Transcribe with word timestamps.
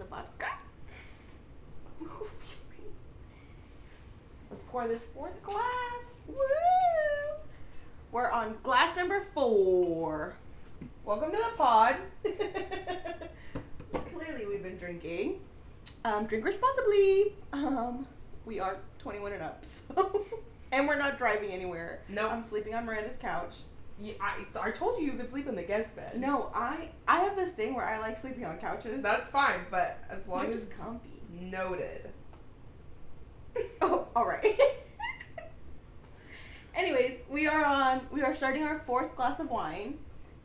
of 0.00 0.08
vodka. 0.08 0.46
Let's 4.50 4.62
pour 4.64 4.86
this 4.88 5.06
fourth 5.06 5.42
glass. 5.42 6.22
Woo! 6.26 6.36
We're 8.12 8.30
on 8.30 8.56
glass 8.62 8.96
number 8.96 9.20
four. 9.34 10.34
Welcome 11.04 11.32
to 11.32 11.36
the 11.36 11.56
pod. 11.56 11.96
Clearly, 14.12 14.46
we've 14.46 14.62
been 14.62 14.78
drinking. 14.78 15.40
Um, 16.04 16.26
drink 16.26 16.44
responsibly. 16.44 17.34
Um, 17.52 18.06
we 18.44 18.60
are 18.60 18.76
21 19.00 19.32
and 19.32 19.42
up, 19.42 19.64
so. 19.64 20.24
and 20.72 20.86
we're 20.86 20.98
not 20.98 21.18
driving 21.18 21.50
anywhere. 21.50 22.00
Nope. 22.08 22.32
I'm 22.32 22.44
sleeping 22.44 22.74
on 22.74 22.86
Miranda's 22.86 23.16
couch. 23.16 23.56
Yeah, 24.00 24.14
I, 24.20 24.44
I 24.60 24.70
told 24.70 24.98
you 24.98 25.06
you 25.06 25.12
could 25.12 25.30
sleep 25.30 25.48
in 25.48 25.56
the 25.56 25.62
guest 25.62 25.96
bed. 25.96 26.20
No, 26.20 26.50
I 26.54 26.90
I 27.08 27.18
have 27.20 27.34
this 27.36 27.52
thing 27.52 27.74
where 27.74 27.84
I 27.84 27.98
like 27.98 28.16
sleeping 28.16 28.44
on 28.44 28.58
couches. 28.58 29.02
That's 29.02 29.28
fine, 29.28 29.60
but 29.70 29.98
as 30.08 30.26
long 30.28 30.46
as 30.46 30.54
is 30.54 30.68
comfy. 30.68 31.20
noted. 31.32 32.10
Oh, 33.80 34.06
all 34.14 34.24
right. 34.26 34.56
Anyways, 36.76 37.18
we 37.28 37.48
are 37.48 37.64
on. 37.64 38.02
We 38.12 38.22
are 38.22 38.36
starting 38.36 38.62
our 38.62 38.78
fourth 38.78 39.16
glass 39.16 39.40
of 39.40 39.50
wine, 39.50 39.98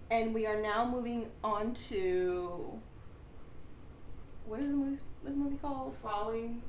and 0.09 0.33
we 0.33 0.47
are 0.47 0.59
now 0.59 0.89
moving 0.89 1.27
on 1.43 1.75
to. 1.89 2.79
What 4.45 4.61
is 4.61 4.65
the 4.65 4.71
movie? 4.71 4.97
This 5.23 5.35
movie 5.35 5.57
called? 5.57 5.95
Falling. 6.01 6.63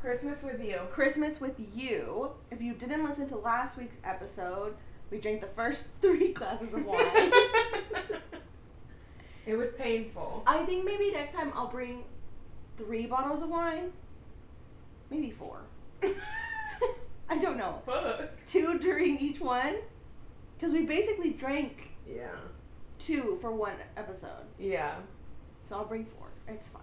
Christmas 0.00 0.42
with 0.42 0.62
you. 0.62 0.80
Christmas 0.90 1.40
with 1.40 1.54
You. 1.74 2.32
If 2.50 2.60
you 2.60 2.74
didn't 2.74 3.04
listen 3.04 3.28
to 3.28 3.36
last 3.36 3.78
week's 3.78 3.96
episode, 4.04 4.74
we 5.14 5.20
drank 5.20 5.40
the 5.40 5.46
first 5.46 5.86
three 6.02 6.32
glasses 6.32 6.74
of 6.74 6.84
wine. 6.84 6.98
it 9.46 9.54
was 9.56 9.70
painful. 9.72 10.42
I 10.46 10.64
think 10.64 10.84
maybe 10.84 11.12
next 11.12 11.34
time 11.34 11.52
I'll 11.54 11.68
bring 11.68 12.02
three 12.76 13.06
bottles 13.06 13.40
of 13.42 13.48
wine. 13.48 13.92
Maybe 15.10 15.30
four. 15.30 15.60
I 17.30 17.38
don't 17.38 17.56
know. 17.56 17.80
Fuck. 17.86 18.30
Two 18.44 18.78
during 18.80 19.16
each 19.18 19.40
one. 19.40 19.76
Because 20.56 20.72
we 20.72 20.84
basically 20.84 21.30
drank 21.30 21.90
Yeah. 22.08 22.34
two 22.98 23.38
for 23.40 23.52
one 23.52 23.76
episode. 23.96 24.44
Yeah. 24.58 24.96
So 25.62 25.76
I'll 25.76 25.84
bring 25.84 26.06
four. 26.06 26.26
It's 26.48 26.66
fine. 26.66 26.82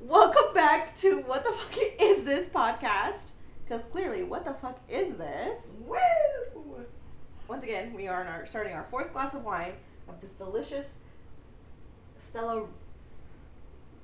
Welcome 0.00 0.52
back 0.52 0.96
to 0.96 1.20
What 1.22 1.44
the 1.44 1.52
Fuck 1.52 1.78
Is 2.00 2.24
This 2.24 2.48
podcast? 2.48 3.30
Because 3.64 3.84
clearly, 3.84 4.24
what 4.24 4.44
the 4.44 4.54
fuck 4.54 4.80
is 4.88 5.14
this? 5.16 5.74
Woo! 5.80 5.96
Once 7.48 7.64
again, 7.64 7.94
we 7.94 8.06
are 8.08 8.24
our, 8.24 8.46
starting 8.46 8.74
our 8.74 8.84
fourth 8.84 9.12
glass 9.12 9.34
of 9.34 9.42
wine 9.44 9.72
of 10.08 10.20
this 10.20 10.32
delicious 10.32 10.96
Stella 12.18 12.64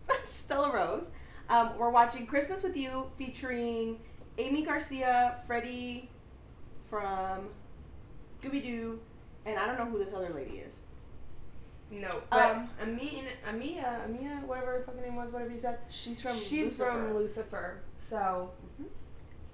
Stella 0.22 0.72
Rose. 0.72 1.08
Um, 1.48 1.76
we're 1.78 1.90
watching 1.90 2.26
Christmas 2.26 2.62
with 2.62 2.76
You 2.76 3.10
featuring 3.18 3.98
Aimee 4.38 4.64
Garcia, 4.64 5.36
Freddie 5.46 6.08
from 6.88 7.48
Scooby 8.42 8.62
Doo, 8.62 8.98
and 9.44 9.58
I 9.58 9.66
don't 9.66 9.78
know 9.78 9.84
who 9.86 10.02
this 10.02 10.14
other 10.14 10.30
lady 10.30 10.58
is. 10.66 10.78
No, 11.90 12.08
but 12.30 12.50
Um, 12.56 12.70
Amina, 12.82 13.28
Amia, 13.46 14.04
Amina, 14.04 14.40
whatever 14.46 14.72
her 14.72 14.82
fucking 14.86 15.02
name 15.02 15.16
was, 15.16 15.32
whatever 15.32 15.50
you 15.52 15.58
said. 15.58 15.78
She's 15.90 16.20
from 16.20 16.32
She's 16.34 16.78
Lucifer. 16.78 16.90
from 16.90 17.14
Lucifer. 17.14 17.80
So 18.08 18.50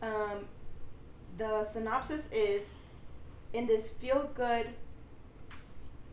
Um, 0.00 0.46
the 1.36 1.64
synopsis 1.64 2.30
is 2.33 2.68
in 3.53 3.67
this 3.67 3.91
feel 3.91 4.31
good. 4.34 4.67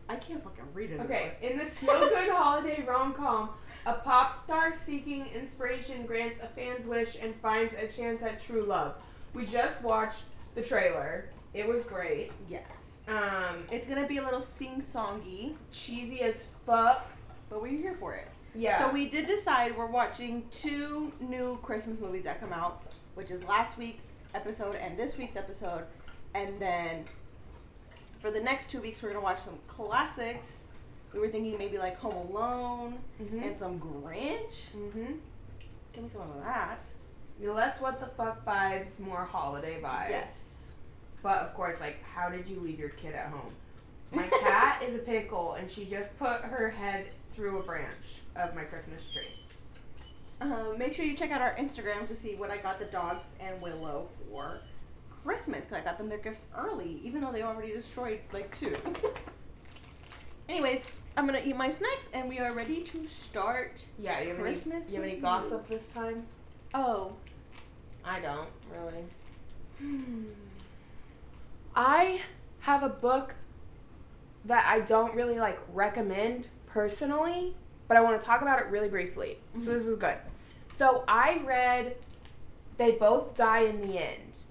I 0.09 0.15
can't 0.15 0.43
fucking 0.43 0.63
read 0.73 0.91
it. 0.91 1.01
Okay, 1.01 1.33
in 1.41 1.57
this 1.57 1.77
feel 1.77 1.99
good 1.99 2.29
holiday 2.31 2.83
rom 2.87 3.13
com, 3.13 3.49
a 3.85 3.93
pop 3.93 4.41
star 4.41 4.73
seeking 4.73 5.25
inspiration 5.35 6.05
grants 6.05 6.39
a 6.41 6.47
fan's 6.47 6.87
wish 6.87 7.17
and 7.21 7.35
finds 7.35 7.73
a 7.73 7.87
chance 7.87 8.23
at 8.23 8.39
true 8.39 8.63
love. 8.63 8.95
We 9.33 9.45
just 9.45 9.81
watched 9.81 10.23
the 10.55 10.61
trailer. 10.61 11.29
It 11.53 11.67
was 11.67 11.83
great. 11.85 12.31
Yes. 12.49 12.93
Um, 13.07 13.63
It's 13.71 13.87
gonna 13.87 14.07
be 14.07 14.17
a 14.17 14.23
little 14.23 14.41
sing 14.41 14.81
songy, 14.81 15.55
cheesy 15.71 16.21
as 16.21 16.47
fuck. 16.65 17.05
but 17.49 17.61
we're 17.61 17.67
here 17.77 17.95
for 17.95 18.15
it. 18.15 18.27
Yeah. 18.55 18.79
So 18.79 18.91
we 18.91 19.07
did 19.09 19.27
decide 19.27 19.77
we're 19.77 19.85
watching 19.85 20.43
two 20.51 21.11
new 21.19 21.59
Christmas 21.61 21.99
movies 21.99 22.23
that 22.23 22.39
come 22.39 22.51
out, 22.53 22.81
which 23.15 23.29
is 23.29 23.43
last 23.43 23.77
week's 23.77 24.23
episode 24.33 24.75
and 24.75 24.97
this 24.97 25.17
week's 25.17 25.35
episode, 25.35 25.83
and 26.33 26.57
then 26.59 27.05
for 28.19 28.31
the 28.31 28.39
next 28.39 28.69
two 28.71 28.81
weeks 28.81 29.01
we're 29.01 29.09
gonna 29.09 29.21
watch 29.21 29.39
some 29.41 29.57
classics. 29.67 30.63
We 31.13 31.19
were 31.19 31.29
thinking 31.29 31.57
maybe 31.57 31.77
like 31.77 31.97
Home 31.99 32.13
Alone 32.29 32.99
Mhm. 33.21 33.45
and 33.45 33.57
some 33.59 33.79
Grinch. 33.79 34.69
Mhm. 34.75 35.19
Give 35.93 36.03
me 36.03 36.09
some 36.09 36.21
of 36.29 36.43
that. 36.43 36.81
Less 37.39 37.79
what 37.79 37.99
the 37.99 38.07
fuck 38.07 38.43
vibes, 38.45 38.99
more 38.99 39.23
holiday 39.25 39.79
vibes. 39.81 40.09
Yes. 40.09 40.71
But 41.21 41.39
of 41.39 41.53
course, 41.53 41.79
like, 41.79 42.03
how 42.03 42.29
did 42.29 42.47
you 42.47 42.59
leave 42.59 42.79
your 42.79 42.89
kid 42.89 43.13
at 43.15 43.25
home? 43.29 43.55
My 44.11 44.27
cat 44.27 44.81
is 44.87 44.95
a 44.95 44.99
pickle, 44.99 45.53
and 45.53 45.69
she 45.69 45.85
just 45.85 46.17
put 46.17 46.41
her 46.41 46.69
head 46.69 47.09
through 47.33 47.59
a 47.59 47.63
branch 47.63 48.21
of 48.35 48.55
my 48.55 48.63
Christmas 48.63 49.07
tree. 49.11 49.27
Uh, 50.41 50.73
make 50.77 50.93
sure 50.93 51.05
you 51.05 51.15
check 51.15 51.31
out 51.31 51.41
our 51.41 51.55
Instagram 51.55 52.07
to 52.07 52.15
see 52.15 52.35
what 52.35 52.51
I 52.51 52.57
got 52.57 52.79
the 52.79 52.85
dogs 52.85 53.25
and 53.39 53.59
Willow 53.61 54.07
for 54.29 54.59
Christmas 55.27 55.65
because 55.65 55.79
I 55.79 55.81
got 55.81 55.97
them 55.97 56.07
their 56.07 56.19
gifts 56.19 56.45
early, 56.57 57.01
even 57.03 57.19
though 57.19 57.33
they 57.33 57.41
already 57.41 57.73
destroyed 57.73 58.21
like 58.31 58.57
two. 58.57 58.73
Anyways, 60.49 60.95
I'm 61.17 61.25
gonna 61.25 61.41
eat 61.43 61.57
my 61.57 61.69
snacks 61.69 62.07
and 62.13 62.29
we 62.29 62.39
are 62.39 62.53
ready 62.53 62.81
to 62.83 63.05
start. 63.07 63.85
Yeah, 63.99 64.21
you 64.21 64.29
have 64.29 64.39
Christmas 64.39 64.85
any, 64.85 64.95
you 64.95 65.01
have 65.01 65.11
any 65.11 65.19
gossip 65.19 65.67
this 65.67 65.91
time? 65.91 66.25
Oh, 66.73 67.11
I 68.05 68.21
don't 68.21 68.47
really. 68.71 69.03
hmm. 69.79 70.23
I 71.75 72.21
have 72.61 72.83
a 72.83 72.89
book 72.89 73.35
that 74.45 74.65
I 74.65 74.79
don't 74.79 75.13
really 75.13 75.39
like 75.39 75.59
recommend 75.73 76.47
personally, 76.67 77.53
but 77.89 77.97
I 77.97 78.01
want 78.01 78.21
to 78.21 78.25
talk 78.25 78.41
about 78.41 78.59
it 78.61 78.67
really 78.67 78.87
briefly. 78.87 79.39
So 79.59 79.73
this 79.73 79.85
is 79.85 79.97
good. 79.99 80.15
So 80.71 81.03
I 81.05 81.41
read 81.43 81.97
They 82.77 82.91
Both 82.91 83.35
Die 83.35 83.63
in 83.63 83.81
the 83.81 83.99
End. 84.01 84.43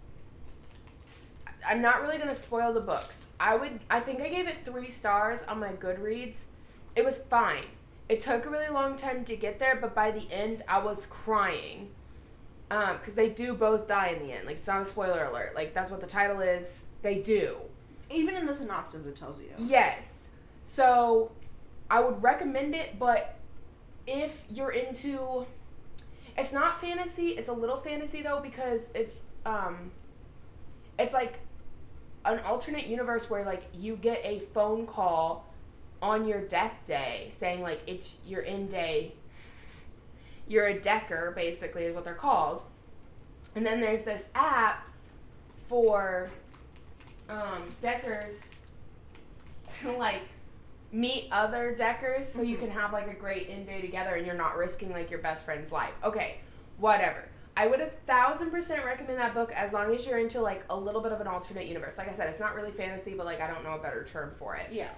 I'm 1.66 1.80
not 1.82 2.02
really 2.02 2.16
going 2.16 2.28
to 2.28 2.34
spoil 2.34 2.72
the 2.72 2.80
books. 2.80 3.26
I 3.38 3.56
would 3.56 3.80
I 3.90 4.00
think 4.00 4.20
I 4.20 4.28
gave 4.28 4.46
it 4.46 4.56
3 4.64 4.88
stars 4.90 5.42
on 5.44 5.60
my 5.60 5.72
Goodreads. 5.72 6.44
It 6.94 7.04
was 7.04 7.18
fine. 7.18 7.64
It 8.08 8.20
took 8.20 8.46
a 8.46 8.50
really 8.50 8.68
long 8.68 8.96
time 8.96 9.24
to 9.24 9.36
get 9.36 9.58
there, 9.58 9.76
but 9.76 9.94
by 9.94 10.10
the 10.12 10.30
end 10.30 10.62
I 10.68 10.78
was 10.78 11.06
crying. 11.06 11.90
Um, 12.70 12.96
because 12.98 13.14
they 13.14 13.28
do 13.28 13.54
both 13.54 13.86
die 13.86 14.08
in 14.08 14.26
the 14.26 14.32
end. 14.32 14.46
Like 14.46 14.56
it's 14.56 14.66
not 14.66 14.82
a 14.82 14.84
spoiler 14.84 15.24
alert. 15.24 15.54
Like 15.54 15.74
that's 15.74 15.90
what 15.90 16.00
the 16.00 16.06
title 16.06 16.40
is. 16.40 16.82
They 17.02 17.20
do. 17.20 17.56
even 18.10 18.36
in 18.36 18.46
the 18.46 18.56
synopsis 18.56 19.06
it 19.06 19.16
tells 19.16 19.38
you. 19.40 19.50
Yes. 19.58 20.28
So 20.64 21.30
I 21.90 22.00
would 22.00 22.22
recommend 22.22 22.74
it, 22.74 22.98
but 22.98 23.36
if 24.06 24.44
you're 24.50 24.70
into 24.72 25.46
it's 26.38 26.52
not 26.52 26.80
fantasy, 26.80 27.28
it's 27.30 27.48
a 27.48 27.52
little 27.52 27.78
fantasy 27.78 28.22
though 28.22 28.40
because 28.40 28.88
it's 28.94 29.20
um 29.44 29.90
it's 30.98 31.14
like 31.14 31.38
an 32.26 32.40
alternate 32.40 32.86
universe 32.86 33.30
where 33.30 33.44
like 33.44 33.64
you 33.72 33.96
get 33.96 34.20
a 34.24 34.38
phone 34.40 34.86
call 34.86 35.46
on 36.02 36.26
your 36.26 36.40
death 36.46 36.82
day 36.86 37.28
saying 37.30 37.62
like 37.62 37.80
it's 37.86 38.16
your 38.26 38.42
in 38.42 38.66
day 38.66 39.14
you're 40.48 40.66
a 40.66 40.78
decker 40.78 41.32
basically 41.34 41.84
is 41.84 41.94
what 41.94 42.04
they're 42.04 42.14
called. 42.14 42.62
And 43.54 43.64
then 43.66 43.80
there's 43.80 44.02
this 44.02 44.28
app 44.34 44.88
for 45.68 46.28
um, 47.28 47.62
deckers 47.82 48.46
to 49.80 49.90
like 49.92 50.22
meet 50.92 51.26
other 51.32 51.74
deckers 51.74 52.28
so 52.32 52.42
you 52.42 52.56
Mhm. 52.56 52.60
can 52.60 52.70
have 52.70 52.92
like 52.92 53.08
a 53.08 53.14
great 53.14 53.48
in 53.48 53.64
day 53.66 53.80
together 53.80 54.14
and 54.14 54.24
you're 54.24 54.36
not 54.36 54.56
risking 54.56 54.92
like 54.92 55.10
your 55.10 55.20
best 55.20 55.44
friend's 55.44 55.72
life. 55.72 55.92
Okay 56.04 56.38
whatever 56.78 57.24
i 57.56 57.66
would 57.66 57.80
a 57.80 57.86
thousand 58.06 58.50
percent 58.50 58.84
recommend 58.84 59.18
that 59.18 59.32
book 59.34 59.52
as 59.52 59.72
long 59.72 59.92
as 59.94 60.06
you're 60.06 60.18
into 60.18 60.40
like 60.40 60.64
a 60.70 60.76
little 60.78 61.00
bit 61.00 61.12
of 61.12 61.20
an 61.20 61.26
alternate 61.26 61.66
universe 61.66 61.96
like 61.98 62.08
i 62.08 62.12
said 62.12 62.28
it's 62.28 62.40
not 62.40 62.54
really 62.54 62.70
fantasy 62.70 63.14
but 63.14 63.24
like 63.26 63.40
i 63.40 63.46
don't 63.46 63.64
know 63.64 63.74
a 63.74 63.78
better 63.78 64.04
term 64.04 64.32
for 64.38 64.56
it 64.56 64.68
Yeah. 64.72 64.88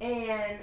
and 0.00 0.58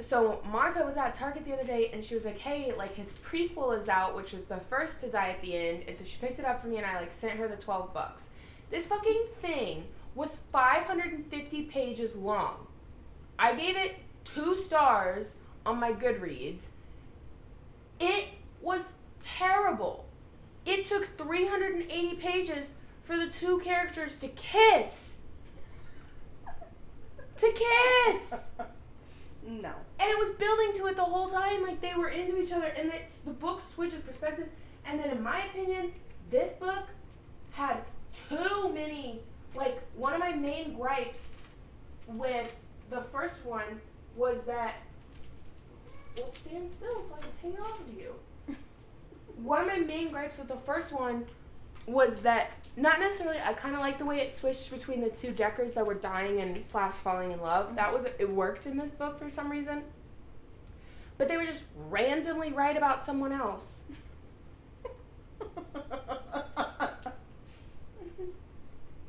so 0.00 0.42
Monica 0.50 0.82
was 0.84 0.96
at 0.96 1.14
Target 1.14 1.44
the 1.44 1.52
other 1.52 1.62
day 1.62 1.90
and 1.92 2.04
she 2.04 2.16
was 2.16 2.24
like, 2.24 2.38
Hey, 2.38 2.72
like 2.76 2.92
his 2.94 3.12
prequel 3.12 3.76
is 3.76 3.88
out, 3.88 4.16
which 4.16 4.34
is 4.34 4.44
the 4.44 4.56
first 4.56 5.00
to 5.02 5.08
die 5.08 5.28
at 5.30 5.40
the 5.42 5.54
end. 5.54 5.84
And 5.86 5.96
so 5.96 6.02
she 6.02 6.16
picked 6.16 6.40
it 6.40 6.44
up 6.44 6.60
for 6.60 6.66
me 6.66 6.78
and 6.78 6.86
I 6.86 6.98
like 6.98 7.12
sent 7.12 7.34
her 7.34 7.46
the 7.46 7.54
12 7.54 7.94
bucks. 7.94 8.28
This 8.70 8.86
fucking 8.86 9.26
thing 9.40 9.84
was 10.16 10.40
550 10.50 11.62
pages 11.64 12.16
long. 12.16 12.66
I 13.38 13.54
gave 13.54 13.76
it 13.76 13.94
two 14.24 14.56
stars 14.64 15.36
on 15.64 15.78
my 15.78 15.92
Goodreads. 15.92 16.70
It 18.00 18.24
was 18.60 18.92
terrible. 19.22 20.04
It 20.64 20.86
took 20.86 21.16
380 21.18 22.16
pages 22.16 22.74
for 23.02 23.16
the 23.16 23.26
two 23.26 23.58
characters 23.60 24.20
to 24.20 24.28
kiss. 24.28 25.22
To 27.38 27.52
kiss! 27.52 28.50
No. 29.44 29.72
and 29.98 30.08
it 30.08 30.16
was 30.18 30.30
building 30.30 30.72
to 30.76 30.86
it 30.86 30.96
the 30.96 31.02
whole 31.02 31.28
time. 31.28 31.62
Like 31.62 31.80
they 31.80 31.94
were 31.96 32.08
into 32.08 32.40
each 32.40 32.52
other, 32.52 32.66
and 32.66 32.92
it's, 32.92 33.16
the 33.16 33.32
book 33.32 33.60
switches 33.60 34.00
perspective. 34.00 34.48
And 34.86 35.00
then, 35.00 35.10
in 35.10 35.22
my 35.22 35.44
opinion, 35.46 35.92
this 36.30 36.52
book 36.52 36.84
had 37.50 37.78
too 38.28 38.72
many. 38.72 39.20
Like 39.54 39.80
one 39.96 40.14
of 40.14 40.20
my 40.20 40.32
main 40.32 40.74
gripes 40.74 41.36
with 42.06 42.54
the 42.90 43.00
first 43.00 43.44
one 43.44 43.80
was 44.16 44.42
that. 44.42 44.74
Well, 46.16 46.30
stand 46.30 46.70
still 46.70 47.02
so 47.02 47.14
I 47.16 47.20
can 47.20 47.30
take 47.42 47.54
it 47.58 47.60
off 47.60 47.80
of 47.80 47.92
you. 47.94 48.14
One 49.42 49.60
of 49.60 49.66
my 49.66 49.78
main 49.78 50.10
gripes 50.10 50.38
with 50.38 50.48
the 50.48 50.56
first 50.56 50.92
one 50.92 51.24
was 51.86 52.18
that 52.18 52.50
not 52.76 53.00
necessarily. 53.00 53.38
I 53.44 53.52
kind 53.54 53.74
of 53.74 53.80
like 53.80 53.98
the 53.98 54.04
way 54.04 54.20
it 54.20 54.32
switched 54.32 54.70
between 54.70 55.00
the 55.00 55.10
two 55.10 55.32
Deckers 55.32 55.72
that 55.74 55.84
were 55.86 55.94
dying 55.94 56.40
and 56.40 56.64
slash 56.64 56.94
falling 56.94 57.32
in 57.32 57.40
love. 57.40 57.74
That 57.76 57.92
was 57.92 58.06
it 58.18 58.30
worked 58.30 58.66
in 58.66 58.76
this 58.76 58.92
book 58.92 59.18
for 59.18 59.28
some 59.28 59.50
reason. 59.50 59.82
But 61.18 61.28
they 61.28 61.36
were 61.36 61.44
just 61.44 61.66
randomly 61.88 62.52
right 62.52 62.76
about 62.76 63.04
someone 63.04 63.32
else. 63.32 63.84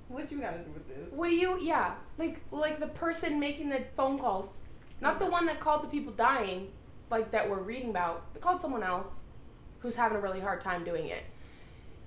what 0.07 0.31
you 0.31 0.39
gotta 0.39 0.59
do 0.59 0.71
with 0.71 0.88
this? 0.88 1.12
What 1.12 1.29
do 1.29 1.36
you? 1.36 1.59
Yeah, 1.62 1.94
like 2.18 2.41
like 2.51 2.79
the 2.79 2.88
person 2.88 3.39
making 3.39 3.69
the 3.69 3.83
phone 3.95 4.18
calls, 4.19 4.56
not 5.00 5.19
the 5.19 5.25
one 5.25 5.45
that 5.45 5.59
called 5.59 5.83
the 5.83 5.88
people 5.88 6.12
dying, 6.12 6.71
like 7.09 7.31
that 7.31 7.50
we're 7.50 7.62
reading 7.62 7.91
about. 7.91 8.33
They 8.33 8.39
called 8.39 8.62
someone 8.62 8.83
else, 8.83 9.15
who's 9.83 9.95
having 9.95 10.18
a 10.18 10.21
really 10.21 10.39
hard 10.39 10.62
time 10.62 10.83
doing 10.83 11.06
it. 11.07 11.24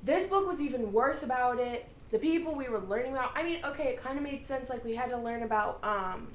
This 0.03 0.27
book 0.27 0.49
was 0.49 0.61
even 0.61 0.93
worse 0.93 1.23
about 1.23 1.61
it. 1.61 1.87
The 2.11 2.19
people 2.19 2.55
we 2.55 2.69
were 2.69 2.81
learning 2.81 3.13
about. 3.13 3.33
I 3.37 3.43
mean, 3.43 3.61
okay, 3.65 3.89
it 3.89 4.03
kind 4.03 4.17
of 4.17 4.25
made 4.25 4.43
sense. 4.43 4.71
Like 4.71 4.85
we 4.85 4.95
had 4.95 5.11
to 5.11 5.19
learn 5.19 5.43
about 5.43 5.79
um, 5.85 6.29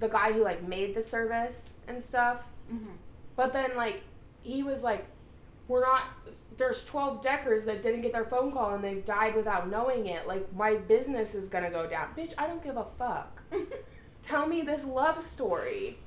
the 0.00 0.08
guy 0.08 0.32
who 0.32 0.42
like 0.42 0.66
made 0.66 0.94
the 0.94 1.02
service 1.02 1.70
and 1.86 2.02
stuff. 2.02 2.46
Mm-hmm. 2.72 2.92
But 3.36 3.52
then 3.52 3.76
like 3.76 4.02
he 4.42 4.62
was 4.62 4.82
like, 4.82 5.06
we're 5.68 5.82
not. 5.82 6.02
There's 6.56 6.84
12 6.84 7.22
Deckers 7.22 7.64
that 7.66 7.82
didn't 7.82 8.00
get 8.00 8.12
their 8.12 8.24
phone 8.24 8.52
call 8.52 8.74
and 8.74 8.82
they've 8.82 9.04
died 9.04 9.36
without 9.36 9.68
knowing 9.68 10.06
it. 10.06 10.26
Like 10.26 10.54
my 10.54 10.76
business 10.76 11.34
is 11.34 11.48
gonna 11.48 11.70
go 11.70 11.86
down. 11.86 12.08
Bitch, 12.16 12.32
I 12.38 12.46
don't 12.46 12.62
give 12.62 12.76
a 12.76 12.86
fuck. 12.98 13.42
Tell 14.22 14.46
me 14.46 14.62
this 14.62 14.84
love 14.84 15.20
story. 15.20 15.98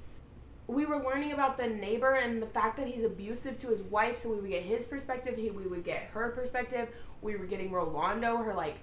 We 0.68 0.86
were 0.86 0.98
learning 0.98 1.34
about 1.34 1.58
the 1.58 1.68
neighbor 1.68 2.14
and 2.14 2.42
the 2.42 2.48
fact 2.48 2.78
that 2.78 2.88
he's 2.88 3.04
abusive 3.04 3.60
to 3.60 3.68
his 3.68 3.82
wife, 3.82 4.20
so 4.20 4.30
we 4.30 4.38
would 4.38 4.50
get 4.50 4.64
his 4.64 4.88
perspective. 4.88 5.36
He, 5.36 5.50
we 5.50 5.68
would 5.68 5.84
get 5.84 6.04
her 6.14 6.30
perspective. 6.30 6.88
We 7.22 7.36
were 7.36 7.46
getting 7.46 7.72
Rolando, 7.72 8.38
her 8.38 8.54
like 8.54 8.76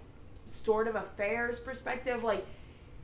sort 0.64 0.88
of 0.88 0.94
affairs 0.94 1.58
perspective. 1.58 2.22
Like 2.22 2.44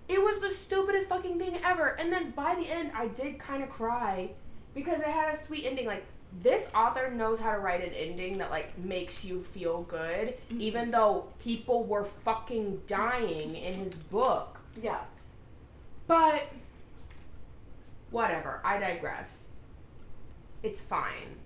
it 0.08 0.22
was 0.22 0.40
the 0.40 0.50
stupidest 0.50 1.08
fucking 1.08 1.38
thing 1.38 1.58
ever. 1.64 1.88
And 1.98 2.12
then 2.12 2.30
by 2.30 2.54
the 2.54 2.70
end, 2.70 2.92
I 2.94 3.08
did 3.08 3.38
kind 3.38 3.62
of 3.62 3.70
cry 3.70 4.30
because 4.74 5.00
it 5.00 5.06
had 5.06 5.34
a 5.34 5.36
sweet 5.36 5.64
ending. 5.64 5.86
Like 5.86 6.04
this 6.42 6.66
author 6.74 7.10
knows 7.10 7.40
how 7.40 7.52
to 7.52 7.58
write 7.58 7.82
an 7.82 7.92
ending 7.94 8.38
that 8.38 8.50
like 8.50 8.78
makes 8.78 9.24
you 9.24 9.42
feel 9.42 9.82
good, 9.82 10.34
mm-hmm. 10.50 10.60
even 10.60 10.90
though 10.90 11.26
people 11.42 11.84
were 11.84 12.04
fucking 12.04 12.82
dying 12.86 13.56
in 13.56 13.74
his 13.74 13.94
book. 13.94 14.58
Yeah. 14.80 15.00
But 16.06 16.46
whatever. 18.10 18.60
I 18.64 18.78
digress. 18.78 19.52
It's 20.62 20.82
fine. 20.82 21.36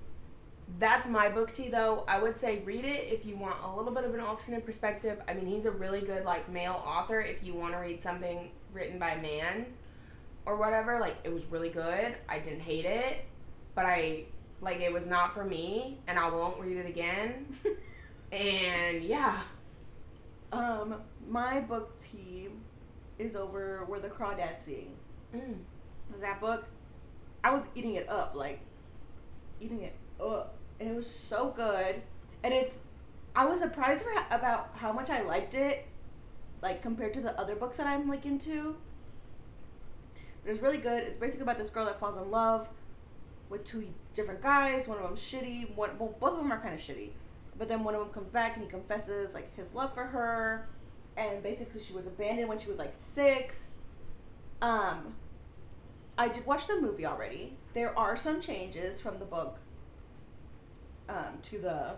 That's 0.78 1.08
my 1.08 1.28
book 1.28 1.52
tea 1.52 1.68
though. 1.68 2.04
I 2.06 2.22
would 2.22 2.36
say 2.36 2.60
read 2.64 2.84
it 2.84 3.12
if 3.12 3.26
you 3.26 3.36
want 3.36 3.56
a 3.64 3.76
little 3.76 3.92
bit 3.92 4.04
of 4.04 4.14
an 4.14 4.20
alternate 4.20 4.64
perspective. 4.64 5.20
I 5.28 5.34
mean, 5.34 5.46
he's 5.46 5.64
a 5.64 5.70
really 5.70 6.00
good 6.00 6.24
like 6.24 6.48
male 6.48 6.82
author 6.86 7.20
if 7.20 7.42
you 7.42 7.54
want 7.54 7.72
to 7.72 7.78
read 7.78 8.02
something 8.02 8.50
written 8.72 8.98
by 8.98 9.10
a 9.10 9.22
man 9.22 9.66
or 10.46 10.56
whatever. 10.56 11.00
Like 11.00 11.16
it 11.24 11.32
was 11.32 11.44
really 11.46 11.70
good. 11.70 12.14
I 12.28 12.38
didn't 12.38 12.60
hate 12.60 12.84
it, 12.84 13.24
but 13.74 13.84
I 13.84 14.24
like 14.60 14.80
it 14.80 14.92
was 14.92 15.06
not 15.06 15.34
for 15.34 15.44
me 15.44 15.98
and 16.06 16.18
I 16.18 16.30
won't 16.30 16.60
read 16.60 16.76
it 16.76 16.86
again. 16.86 17.46
and 18.32 19.02
yeah. 19.02 19.40
Um, 20.52 20.96
my 21.28 21.60
book 21.60 21.98
team 22.00 22.60
is 23.18 23.36
over 23.36 23.84
where 23.86 24.00
the 24.00 24.08
crawdads 24.08 24.60
sing. 24.60 24.94
Mm. 25.34 25.58
Was 26.12 26.20
that 26.22 26.40
book? 26.40 26.64
I 27.42 27.50
was 27.50 27.62
eating 27.74 27.94
it 27.94 28.08
up, 28.08 28.34
like 28.34 28.60
eating 29.60 29.82
it 29.82 29.94
up, 30.20 30.56
and 30.78 30.90
it 30.90 30.94
was 30.94 31.10
so 31.10 31.52
good. 31.56 32.02
And 32.42 32.52
it's, 32.54 32.80
I 33.34 33.44
was 33.46 33.60
surprised 33.60 34.04
about 34.30 34.70
how 34.74 34.92
much 34.92 35.10
I 35.10 35.22
liked 35.22 35.54
it, 35.54 35.86
like 36.62 36.82
compared 36.82 37.14
to 37.14 37.20
the 37.20 37.38
other 37.38 37.54
books 37.54 37.78
that 37.78 37.86
I'm 37.86 38.08
like 38.08 38.26
into. 38.26 38.76
But 40.42 40.52
it's 40.52 40.62
really 40.62 40.78
good. 40.78 41.02
It's 41.02 41.20
basically 41.20 41.42
about 41.42 41.58
this 41.58 41.70
girl 41.70 41.84
that 41.86 42.00
falls 42.00 42.16
in 42.16 42.30
love 42.30 42.68
with 43.48 43.64
two 43.64 43.86
different 44.14 44.40
guys. 44.42 44.88
One 44.88 44.98
of 44.98 45.04
them 45.04 45.16
shitty. 45.16 45.74
One, 45.74 45.90
well, 45.98 46.14
both 46.18 46.32
of 46.32 46.38
them 46.38 46.52
are 46.52 46.60
kind 46.60 46.74
of 46.74 46.80
shitty. 46.80 47.10
But 47.58 47.68
then 47.68 47.84
one 47.84 47.94
of 47.94 48.00
them 48.00 48.10
comes 48.10 48.28
back 48.28 48.56
and 48.56 48.64
he 48.64 48.70
confesses 48.70 49.34
like 49.34 49.54
his 49.54 49.74
love 49.74 49.92
for 49.92 50.04
her, 50.04 50.66
and 51.16 51.42
basically 51.42 51.82
she 51.82 51.92
was 51.92 52.06
abandoned 52.06 52.48
when 52.48 52.58
she 52.58 52.70
was 52.70 52.78
like 52.78 52.94
six. 52.96 53.72
Um, 54.62 55.14
I 56.20 56.28
did 56.28 56.44
watch 56.44 56.66
the 56.66 56.78
movie 56.78 57.06
already. 57.06 57.56
There 57.72 57.98
are 57.98 58.14
some 58.14 58.42
changes 58.42 59.00
from 59.00 59.18
the 59.18 59.24
book 59.24 59.56
um, 61.08 61.38
to 61.44 61.58
the 61.58 61.94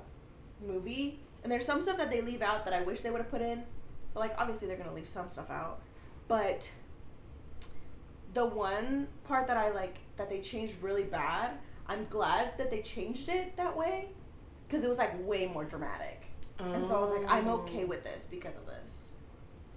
movie, 0.65 1.19
and 1.43 1.51
there's 1.51 1.67
some 1.67 1.83
stuff 1.83 1.97
that 1.97 2.09
they 2.09 2.21
leave 2.21 2.41
out 2.41 2.65
that 2.65 2.73
I 2.73 2.83
wish 2.83 3.01
they 3.01 3.11
would 3.11 3.21
have 3.21 3.33
put 3.33 3.43
in. 3.43 3.65
But 4.15 4.21
like 4.21 4.35
obviously 4.39 4.69
they're 4.69 4.77
gonna 4.77 4.95
leave 4.95 5.09
some 5.09 5.29
stuff 5.29 5.51
out, 5.51 5.81
but 6.29 6.71
the 8.33 8.47
one 8.47 9.09
part 9.25 9.49
that 9.49 9.57
I 9.57 9.71
like 9.73 9.97
that 10.17 10.31
they 10.31 10.41
changed 10.41 10.75
really 10.81 11.03
bad, 11.03 11.59
I'm 11.89 12.07
glad 12.09 12.57
that 12.59 12.71
they 12.71 12.81
changed 12.81 13.29
it 13.29 13.57
that 13.57 13.77
way 13.77 14.09
because 14.69 14.85
it 14.85 14.89
was 14.89 14.99
like 14.99 15.13
way 15.27 15.49
more 15.49 15.65
dramatic. 15.65 16.23
And 16.61 16.87
so 16.87 16.95
I 16.97 17.01
was 17.01 17.11
like, 17.11 17.29
I'm 17.29 17.49
okay 17.49 17.85
with 17.85 18.05
this 18.05 18.29
because 18.31 18.55
of 18.55 18.67
this. 18.67 18.99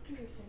Interesting. 0.08 0.46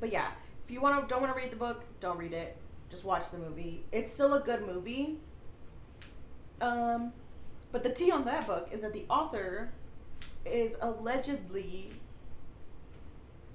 But 0.00 0.10
yeah, 0.10 0.28
if 0.64 0.70
you 0.70 0.80
want 0.80 1.02
to 1.02 1.06
don't 1.06 1.20
want 1.20 1.34
to 1.34 1.38
read 1.38 1.52
the 1.52 1.56
book, 1.56 1.84
don't 2.00 2.16
read 2.16 2.32
it. 2.32 2.56
Just 2.90 3.04
watch 3.04 3.30
the 3.30 3.38
movie. 3.38 3.84
It's 3.92 4.12
still 4.12 4.34
a 4.34 4.40
good 4.40 4.66
movie. 4.66 5.18
Um, 6.60 7.12
but 7.70 7.82
the 7.82 7.90
tea 7.90 8.10
on 8.10 8.24
that 8.24 8.46
book 8.46 8.68
is 8.72 8.82
that 8.82 8.92
the 8.92 9.04
author 9.08 9.70
is 10.44 10.76
allegedly 10.80 11.90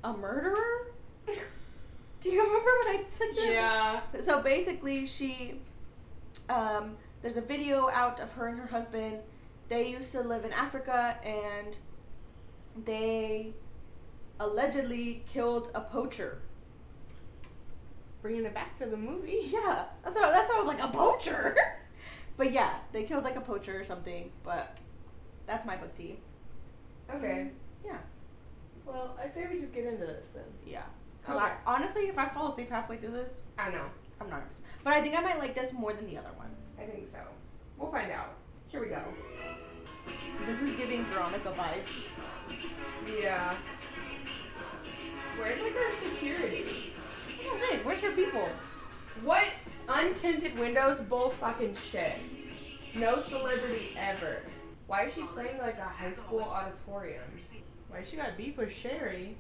a 0.04 0.14
murderer. 0.14 0.88
Do 2.22 2.30
you 2.30 2.42
remember 2.42 2.70
when 2.86 2.98
I 2.98 3.04
said 3.08 3.30
that? 3.36 3.52
Yeah. 3.52 4.02
So 4.22 4.42
basically, 4.42 5.06
she, 5.06 5.60
um, 6.48 6.96
there's 7.22 7.38
a 7.38 7.42
video 7.42 7.90
out 7.90 8.20
of 8.20 8.32
her 8.34 8.48
and 8.48 8.60
her 8.60 8.68
husband. 8.68 9.18
They 9.68 9.90
used 9.90 10.12
to 10.14 10.22
live 10.22 10.46
in 10.46 10.54
Africa, 10.54 11.18
and 11.24 11.78
they 12.86 13.54
allegedly 14.40 15.24
killed 15.32 15.70
a 15.74 15.82
poacher. 15.82 16.40
Bringing 18.24 18.46
it 18.46 18.54
back 18.56 18.76
to 18.80 18.86
the 18.88 18.98
movie. 18.98 19.42
Yeah, 19.52 19.86
that's 20.04 20.16
what, 20.16 20.32
that's 20.32 20.50
what 20.50 20.56
I 20.58 20.60
was 20.60 20.68
like 20.68 20.82
a 20.82 20.88
poacher. 20.88 21.56
but 22.38 22.52
yeah, 22.52 22.78
they 22.92 23.04
killed 23.04 23.24
like 23.26 23.36
a 23.36 23.42
poacher 23.42 23.80
or 23.80 23.84
something. 23.84 24.32
But 24.44 24.78
that's 25.46 25.66
my 25.68 25.76
book 25.76 25.94
tea. 25.94 26.20
Okay. 27.14 27.52
Yeah, 27.86 27.98
Well, 28.88 29.16
I 29.22 29.28
say 29.28 29.46
we 29.52 29.60
just 29.60 29.74
get 29.76 29.86
into 29.86 30.06
this 30.06 30.28
then. 30.34 30.44
yeah. 30.66 30.80
'Cause 31.26 31.42
I, 31.42 31.52
honestly, 31.68 32.04
if 32.04 32.18
I 32.18 32.26
fall 32.30 32.52
asleep 32.52 32.70
halfway 32.70 32.96
through 32.98 33.12
this, 33.12 33.56
I 33.60 33.70
know. 33.72 33.86
I'm 34.20 34.30
not. 34.30 34.42
But 34.84 34.94
I 34.94 35.02
think 35.02 35.16
I 35.18 35.22
might 35.22 35.38
like 35.40 35.54
this 35.56 35.72
more 35.74 35.94
than 35.94 36.06
the 36.08 36.18
other 36.18 36.32
one. 36.38 36.50
I 36.80 36.84
think 36.84 37.08
so. 37.08 37.18
We'll 37.78 37.92
find 37.92 38.12
out. 38.12 38.34
Here 38.70 38.82
we 38.82 38.88
go. 38.88 39.02
This 40.48 40.62
is 40.62 40.76
giving 40.76 41.04
Veronica 41.06 41.52
vibes. 41.52 43.22
Yeah. 43.22 43.54
Where's 45.38 45.62
like 45.62 45.76
our 45.76 45.92
security? 46.10 46.93
Oh, 47.54 47.58
hey, 47.70 47.80
where's 47.84 48.02
your 48.02 48.14
people? 48.14 48.48
What? 49.24 49.46
Untinted 49.88 50.58
windows, 50.58 51.02
bull 51.02 51.30
fucking 51.30 51.76
shit. 51.92 52.18
No 52.96 53.18
celebrity 53.20 53.96
ever. 53.96 54.42
Why 54.88 55.04
is 55.04 55.14
she 55.14 55.22
playing 55.22 55.60
like 55.60 55.78
a 55.78 55.84
high 55.84 56.14
school 56.14 56.42
auditorium? 56.42 57.24
Why 57.90 58.04
she 58.04 58.18
got 58.18 58.38
beef 58.38 58.58
with 58.58 58.74
Sherry? 58.74 59.38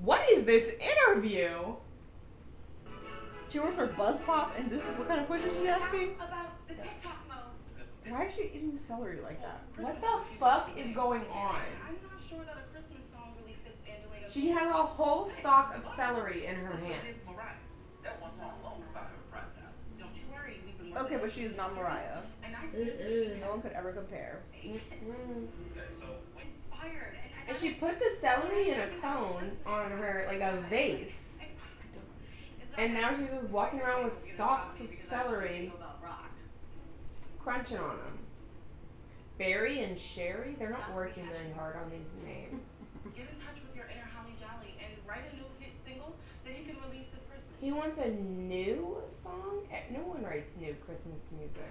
What 0.00 0.26
is 0.30 0.44
this 0.44 0.70
interview? 0.80 1.74
She 3.50 3.58
works 3.58 3.74
for 3.74 3.88
Buzz 3.88 4.18
Pop, 4.20 4.54
and 4.56 4.70
this 4.70 4.82
is 4.82 4.96
what 4.96 5.08
kind 5.08 5.20
of 5.20 5.26
question 5.26 5.50
she's 5.58 5.68
asking? 5.68 6.14
About 6.14 6.66
the 6.66 6.74
TikTok 6.74 7.18
mode. 7.28 8.10
Why 8.10 8.24
is 8.24 8.34
she 8.34 8.44
eating 8.44 8.78
celery 8.78 9.20
like 9.22 9.42
that? 9.42 9.60
What 9.76 10.00
the 10.00 10.20
fuck 10.40 10.70
is 10.78 10.94
going 10.94 11.22
on? 11.30 11.60
I'm 11.86 11.96
not 12.02 12.18
sure 12.26 12.40
that 12.46 12.56
a 12.56 12.72
Christmas 12.72 13.04
song 13.04 13.34
really 13.42 13.58
fits 13.62 13.82
Angelina's. 13.86 14.21
She 14.32 14.48
has 14.48 14.68
a 14.68 14.82
whole 14.82 15.26
stalk 15.26 15.76
of 15.76 15.84
celery 15.84 16.46
in 16.46 16.54
her 16.56 16.76
hand. 16.76 17.06
That 18.02 18.20
one 18.20 18.32
song 18.32 18.52
alone 18.62 18.82
could 18.82 18.94
buy 18.94 19.00
her 19.00 19.06
a 19.28 19.30
private 19.30 19.60
house. 19.60 19.74
Don't 19.98 20.14
you 20.14 20.22
worry, 20.32 20.60
we've 20.66 20.78
been 20.94 20.96
Okay, 20.98 21.16
but 21.16 21.24
on 21.24 21.30
she's 21.30 21.50
it. 21.50 21.56
not 21.56 21.74
Mariah. 21.76 22.18
And 22.42 22.56
I 22.56 22.66
think 22.74 23.40
No 23.40 23.50
one 23.50 23.62
could 23.62 23.72
ever 23.72 23.92
compare. 23.92 24.40
Mm-hmm. 24.64 24.72
Okay, 24.72 25.86
so. 26.00 26.06
And, 26.82 27.48
And 27.48 27.56
she 27.56 27.70
put 27.74 27.98
the 27.98 28.10
celery 28.20 28.70
in 28.70 28.80
a 28.80 28.88
cone 29.00 29.50
on 29.66 29.90
her, 29.90 30.24
like 30.28 30.40
a 30.40 30.64
vase. 30.70 31.38
And 32.78 32.94
now 32.94 33.10
she's 33.14 33.28
just 33.28 33.48
walking 33.50 33.80
around 33.80 34.04
with 34.04 34.18
stalks 34.22 34.80
of 34.80 34.88
celery, 34.94 35.72
crunching 37.38 37.76
on 37.78 37.96
them. 37.98 38.18
Barry 39.38 39.82
and 39.84 39.98
Sherry, 39.98 40.56
they're 40.58 40.70
not 40.70 40.94
working 40.94 41.26
very 41.26 41.52
hard 41.54 41.76
on 41.76 41.90
these 41.90 42.08
names. 42.24 42.68
Get 43.16 43.26
in 43.28 43.34
touch 43.44 43.58
with 43.66 43.74
your 43.76 43.86
inner 43.86 44.06
Holly 44.14 44.32
Jolly 44.38 44.74
and 44.78 44.92
write 45.06 45.26
a 45.32 45.36
new 45.36 45.44
hit 45.58 45.72
single 45.84 46.14
that 46.44 46.54
he 46.54 46.64
can 46.64 46.76
release 46.88 47.06
this 47.14 47.24
Christmas. 47.28 47.51
He 47.62 47.70
wants 47.70 47.96
a 47.98 48.08
new 48.10 48.96
song? 49.08 49.60
Eh, 49.72 49.76
No 49.92 50.00
one 50.00 50.24
writes 50.24 50.56
new 50.56 50.74
Christmas 50.84 51.22
music. 51.30 51.62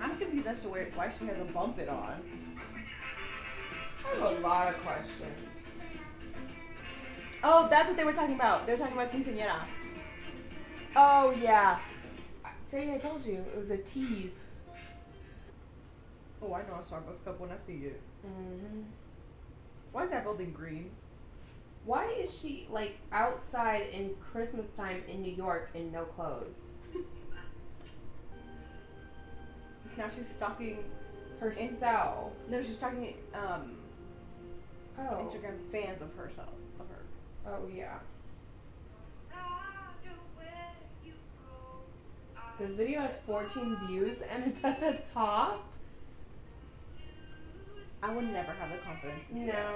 I'm 0.00 0.16
confused 0.16 0.46
as 0.46 0.62
to 0.62 0.70
where, 0.70 0.86
why 0.94 1.10
she 1.18 1.26
has 1.26 1.38
a 1.38 1.52
bump 1.52 1.78
it 1.78 1.90
on. 1.90 2.22
I 4.02 4.18
have 4.18 4.38
a 4.38 4.40
lot 4.40 4.68
of 4.68 4.80
questions. 4.80 5.38
Oh, 7.44 7.68
that's 7.68 7.88
what 7.88 7.98
they 7.98 8.04
were 8.04 8.14
talking 8.14 8.34
about. 8.34 8.66
They 8.66 8.72
were 8.72 8.78
talking 8.78 8.94
about 8.94 9.12
quinceañera. 9.12 9.60
Oh, 10.96 11.34
yeah. 11.42 11.80
See, 12.66 12.90
I 12.90 12.96
told 12.96 13.24
you, 13.26 13.34
it 13.52 13.58
was 13.58 13.70
a 13.70 13.76
tease. 13.76 14.48
Oh, 16.40 16.54
I 16.54 16.62
know 16.62 16.76
a 16.80 16.82
Starbucks 16.82 17.24
cup 17.26 17.38
when 17.38 17.50
I 17.50 17.58
see 17.58 17.84
it. 17.88 18.00
hmm 18.24 18.84
Why 19.92 20.04
is 20.04 20.10
that 20.12 20.24
building 20.24 20.52
green? 20.52 20.90
Why 21.86 22.06
is 22.20 22.36
she, 22.36 22.66
like, 22.68 22.98
outside 23.12 23.86
in 23.92 24.10
Christmas 24.32 24.68
time 24.70 25.02
in 25.08 25.22
New 25.22 25.32
York 25.32 25.70
in 25.74 25.92
no 25.92 26.02
clothes? 26.04 26.52
Now 29.96 30.10
she's 30.14 30.28
stalking. 30.28 30.78
Herself. 31.40 32.32
No, 32.50 32.60
she's 32.60 32.76
stalking 32.76 33.14
um, 33.34 33.76
Oh. 34.98 35.02
Instagram 35.02 35.58
fans 35.70 36.02
of 36.02 36.12
herself. 36.14 36.48
Of 36.80 36.86
her. 36.88 37.02
Oh, 37.46 37.68
yeah. 37.74 37.98
This 42.58 42.70
video 42.70 43.02
has 43.02 43.18
14 43.20 43.76
views 43.86 44.22
and 44.22 44.46
it's 44.46 44.64
at 44.64 44.80
the 44.80 44.98
top? 45.12 45.62
I 48.02 48.14
would 48.14 48.24
never 48.32 48.52
have 48.52 48.70
the 48.70 48.78
confidence 48.78 49.28
to 49.28 49.34
do 49.34 49.46
that. 49.46 49.66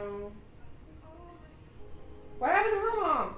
What 2.40 2.52
happened 2.52 2.73
to 2.73 2.80
her 2.80 3.00
mom? 3.02 3.35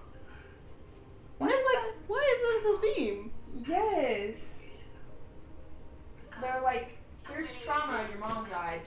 Netflix, 1.40 1.92
why 2.06 2.36
is 2.36 2.62
this 2.62 2.72
a 2.72 2.78
theme? 2.94 3.32
Yes. 3.66 4.66
They're 6.40 6.60
like, 6.62 6.96
here's 7.28 7.52
trauma, 7.56 8.06
your 8.08 8.20
mom 8.20 8.48
died. 8.48 8.82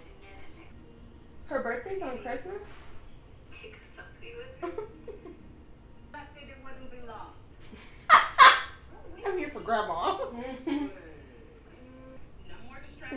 Her 1.48 1.62
birthday's 1.62 2.01
on 2.01 2.19
Christmas? 2.19 2.62
Take 3.51 3.75
selfie 3.98 4.38
with 4.38 4.77
me. 4.77 4.84
That 6.13 6.29
it 6.38 6.57
wouldn't 6.63 6.91
be 6.91 7.05
lost. 7.05 7.48
I'm 9.27 9.38
here 9.38 9.50
for 9.50 9.60
grandma. 9.60 10.17
No 10.31 10.89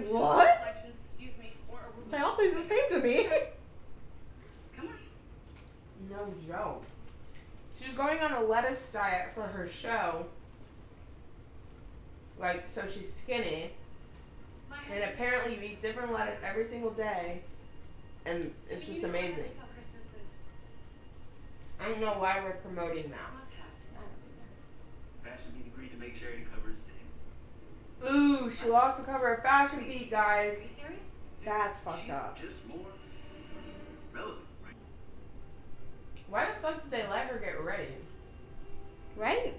more. 0.12 0.35
What? 0.35 0.76
Excuse 0.99 1.38
me, 1.38 1.52
or 1.69 1.78
a 1.78 1.97
room. 1.97 2.11
They 2.11 2.19
all 2.19 2.37
taste 2.37 2.57
the 2.57 2.64
same 2.64 2.90
to 2.90 2.99
me. 2.99 3.28
Come 6.11 6.19
on. 6.21 6.27
no 6.31 6.35
joke. 6.55 6.85
She's 7.83 7.95
going 7.95 8.19
on 8.21 8.33
a 8.33 8.43
lettuce 8.43 8.91
diet 8.93 9.31
for 9.35 9.43
her 9.43 9.69
show. 9.69 10.27
Like, 12.38 12.69
so 12.69 12.83
she's 12.93 13.12
skinny. 13.12 13.71
My 14.71 14.77
And 14.93 15.05
apparently 15.05 15.55
you 15.57 15.62
eat 15.62 15.83
different 15.83 16.12
lettuce 16.12 16.41
every 16.45 16.65
single 16.65 16.91
day. 16.91 17.41
And 18.27 18.53
it's 18.71 18.87
just 18.87 19.03
know, 19.03 19.09
I 19.09 19.12
haven't 19.12 19.31
amazing. 19.33 19.50
felt 19.57 19.69
Christmas 19.75 20.03
since 20.12 20.49
I 21.81 21.88
don't 21.88 22.00
know 22.00 22.21
why 22.21 22.41
we're 22.43 22.53
promoting 22.53 23.11
that. 23.11 23.31
Fashion 25.25 25.53
Beat 25.57 25.67
agreed 25.73 25.91
to 25.93 25.97
make 25.99 26.19
charity 26.19 26.45
cover 26.55 26.71
his 26.71 26.81
thing. 26.81 28.11
Ooh, 28.15 28.50
she 28.50 28.69
lost 28.69 28.99
the 28.99 29.05
cover 29.05 29.35
of 29.35 29.43
Fashion 29.43 29.85
Beat, 29.87 30.09
Are 30.09 30.11
guys. 30.11 30.62
you 30.62 30.69
serious? 30.85 31.17
That's 31.45 31.79
fucked 31.81 32.03
She's 32.03 32.11
up. 32.11 32.41
just 32.41 32.67
more 32.69 32.79
relevant, 34.15 34.38
right? 34.41 34.48
Why 36.30 36.47
the 36.47 36.61
fuck 36.61 36.82
did 36.82 36.90
they 36.90 37.08
let 37.08 37.26
her 37.26 37.38
get 37.38 37.62
ready? 37.64 37.88
Right? 39.16 39.54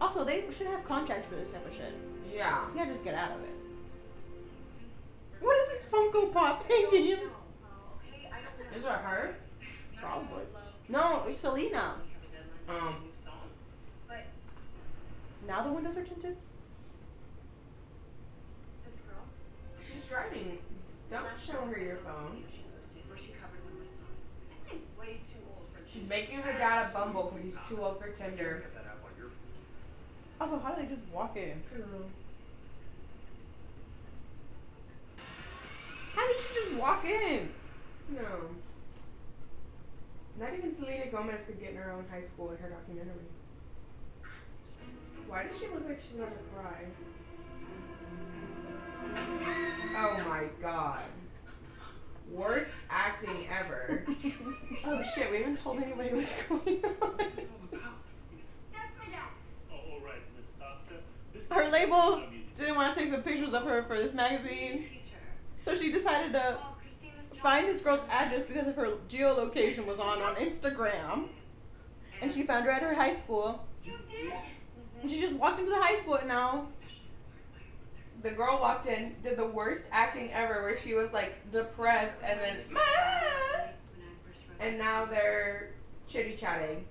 Also, 0.00 0.24
they 0.24 0.44
should 0.50 0.66
have 0.66 0.84
contracts 0.84 1.26
for 1.28 1.36
this 1.36 1.52
type 1.52 1.66
of 1.66 1.72
shit. 1.74 1.94
Yeah. 2.32 2.66
You 2.72 2.78
gotta 2.78 2.92
just 2.92 3.04
get 3.04 3.14
out 3.14 3.32
of 3.32 3.42
it. 3.42 3.50
What 5.40 5.56
is 5.62 5.68
this 5.68 5.88
Funko 5.90 6.32
Pop 6.32 6.68
hanging? 6.70 7.10
No. 7.10 7.14
Okay. 8.08 8.28
I 8.30 8.40
don't 8.42 8.70
know. 8.72 8.76
Is 8.76 8.84
it 8.84 8.90
her? 8.90 9.34
Probably. 10.00 10.42
No, 10.88 11.22
it's 11.26 11.40
Selena. 11.40 11.64
We 11.66 11.72
have 11.72 11.80
a 11.80 12.26
deadline 12.32 12.66
for 12.66 12.72
Um. 12.88 12.94
this 12.94 13.16
new 13.18 13.24
song. 13.24 13.48
But 14.08 14.26
Now 15.46 15.62
the 15.62 15.72
windows 15.72 15.96
are 15.96 16.04
tinted? 16.04 16.36
this 18.84 18.94
girl. 18.96 19.24
She's 19.80 20.04
driving. 20.04 20.58
Don't 21.14 21.38
show 21.38 21.64
her 21.70 21.78
your 21.78 21.98
phone. 21.98 22.42
She 22.50 22.66
posted 22.74 23.06
where 23.06 23.16
she 23.16 23.30
covered 23.38 23.62
one 23.62 23.78
of 23.78 23.78
my 23.78 23.86
songs. 23.86 24.82
Way 24.98 25.22
too 25.22 25.46
old 25.46 25.70
for 25.70 25.78
She's 25.88 26.08
making 26.08 26.38
her 26.42 26.52
dad 26.58 26.90
a 26.90 26.92
bumble 26.92 27.30
because 27.30 27.44
he's 27.44 27.60
too 27.68 27.78
old 27.80 28.00
for 28.00 28.08
Tinder. 28.08 28.66
Get 28.66 28.74
that 28.74 28.90
out 28.90 28.98
on 28.98 29.14
your 29.16 29.30
Also, 30.40 30.58
how 30.58 30.74
do 30.74 30.82
they 30.82 30.88
just 30.88 31.06
walk 31.12 31.36
in? 31.36 31.62
How 36.16 36.26
did 36.26 36.36
she 36.42 36.54
just 36.54 36.80
walk 36.80 37.04
in? 37.06 37.48
No. 38.10 38.50
Not 40.40 40.52
even 40.58 40.74
Selena 40.74 41.06
Gomez 41.12 41.44
could 41.46 41.60
get 41.60 41.70
in 41.70 41.76
her 41.76 41.92
own 41.92 42.06
high 42.10 42.22
school 42.22 42.50
in 42.50 42.56
her 42.58 42.70
documentary. 42.70 43.30
Why 45.28 45.44
does 45.44 45.56
she 45.60 45.68
look 45.68 45.86
like 45.86 46.00
she's 46.00 46.18
about 46.18 46.32
to 46.32 46.42
cry? 46.52 46.86
Oh 49.96 50.24
my 50.28 50.44
god. 50.60 51.00
Worst 52.30 52.74
acting 52.90 53.46
ever. 53.50 54.04
oh 54.86 55.02
shit, 55.02 55.30
we 55.30 55.38
haven't 55.38 55.58
told 55.58 55.80
anybody 55.82 56.14
what's 56.14 56.34
going 56.42 56.84
on. 57.00 57.16
That's 57.18 58.94
my 58.98 59.06
dad. 59.10 59.30
Oh, 59.70 59.74
all 59.74 60.00
right, 60.04 60.22
Miss 60.36 60.46
Costa. 60.58 61.00
This 61.32 61.48
Her 61.48 61.70
label 61.70 62.22
didn't 62.56 62.74
want 62.74 62.94
to 62.94 63.00
take 63.00 63.12
some 63.12 63.22
pictures 63.22 63.54
of 63.54 63.64
her 63.64 63.84
for 63.84 63.96
this 63.96 64.14
magazine, 64.14 64.86
so 65.58 65.74
she 65.74 65.92
decided 65.92 66.32
to 66.32 66.58
Oh, 66.60 66.74
find 67.42 67.68
this 67.68 67.82
girl's 67.82 68.00
address 68.10 68.42
because 68.48 68.66
of 68.66 68.74
her 68.76 68.92
geolocation 69.08 69.86
was 69.86 69.98
on 70.00 70.22
on 70.22 70.34
Instagram. 70.36 71.28
And 72.20 72.32
she 72.32 72.42
found 72.42 72.64
her 72.64 72.70
at 72.70 72.82
her 72.82 72.94
high 72.94 73.14
school. 73.14 73.66
You 73.84 73.92
did? 74.10 74.32
And 75.02 75.10
she 75.10 75.20
just 75.20 75.34
walked 75.34 75.58
into 75.58 75.70
the 75.70 75.80
high 75.80 75.98
school 75.98 76.18
now. 76.26 76.66
The 78.24 78.30
girl 78.30 78.58
walked 78.58 78.86
in, 78.86 79.14
did 79.22 79.36
the 79.36 79.44
worst 79.44 79.84
acting 79.92 80.32
ever, 80.32 80.62
where 80.62 80.78
she 80.78 80.94
was 80.94 81.12
like 81.12 81.34
depressed 81.52 82.20
and 82.24 82.40
then, 82.40 82.56
"Ma!" 82.70 82.80
and 84.60 84.78
now 84.78 85.04
they're 85.04 85.72
chitty 86.08 86.34
chatting. 86.34 86.86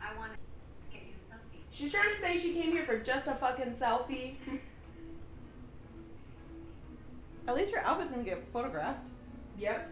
I 0.00 0.16
want 0.18 0.32
to 0.32 0.90
get 0.90 1.02
you 1.02 1.12
a 1.18 1.20
selfie. 1.20 1.60
She's 1.70 1.92
trying 1.92 2.14
to 2.14 2.18
say 2.18 2.38
she 2.38 2.54
came 2.54 2.72
here 2.72 2.86
for 2.86 2.98
just 2.98 3.28
a 3.28 3.34
fucking 3.34 3.72
selfie. 3.74 4.36
At 7.46 7.54
least 7.54 7.72
your 7.72 7.82
outfit's 7.82 8.12
gonna 8.12 8.22
get 8.22 8.42
photographed. 8.50 9.00
Yep. 9.58 9.90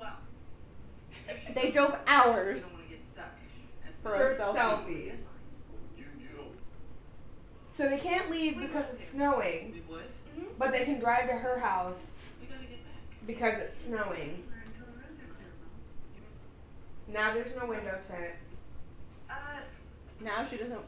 Well, 0.00 0.16
They 1.54 1.70
drove 1.70 1.96
hours 2.08 2.56
you 2.56 2.62
don't 2.62 2.72
want 2.72 2.88
to 2.88 2.90
get 2.96 3.06
stuck. 3.06 3.38
As 3.88 3.94
for 4.00 4.16
For 4.16 4.30
a 4.32 4.36
selfie. 4.36 4.56
selfies. 4.56 5.20
You, 7.78 7.84
you 7.84 7.90
don't. 7.90 7.96
So 7.96 7.96
they 7.96 7.98
can't 7.98 8.30
leave 8.30 8.58
because 8.58 8.94
it's 8.94 9.08
snowing, 9.08 9.72
We 9.72 9.94
would. 9.94 10.04
but 10.58 10.72
they 10.72 10.84
can 10.84 10.98
drive 10.98 11.28
to 11.28 11.34
her 11.34 11.58
house 11.58 12.16
We 12.40 12.46
gotta 12.46 12.60
get 12.62 12.84
back. 12.84 13.26
because 13.26 13.58
it's 13.62 13.78
snowing. 13.80 14.42
Until 14.66 14.86
the 14.86 14.92
roads 14.92 15.20
are 15.22 15.34
clear. 17.06 17.14
Now 17.14 17.34
there's 17.34 17.54
no 17.56 17.66
window 17.66 17.98
tint. 18.06 18.34
Uh, 19.30 19.34
Now 20.20 20.44
she 20.44 20.56
doesn't 20.56 20.80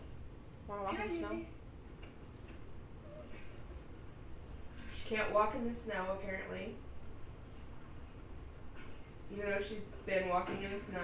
want 0.68 0.80
to 0.80 0.84
walk 0.84 0.94
in 1.00 1.08
the 1.10 1.16
snow. 1.16 1.28
these? 1.36 1.46
She 4.96 5.14
can't 5.16 5.32
walk 5.32 5.54
in 5.54 5.68
the 5.68 5.74
snow 5.74 6.04
apparently. 6.12 6.74
Even 9.32 9.48
though 9.50 9.60
she's 9.60 9.86
been 10.06 10.28
walking 10.28 10.62
in 10.62 10.70
the 10.72 10.78
snow. 10.80 10.98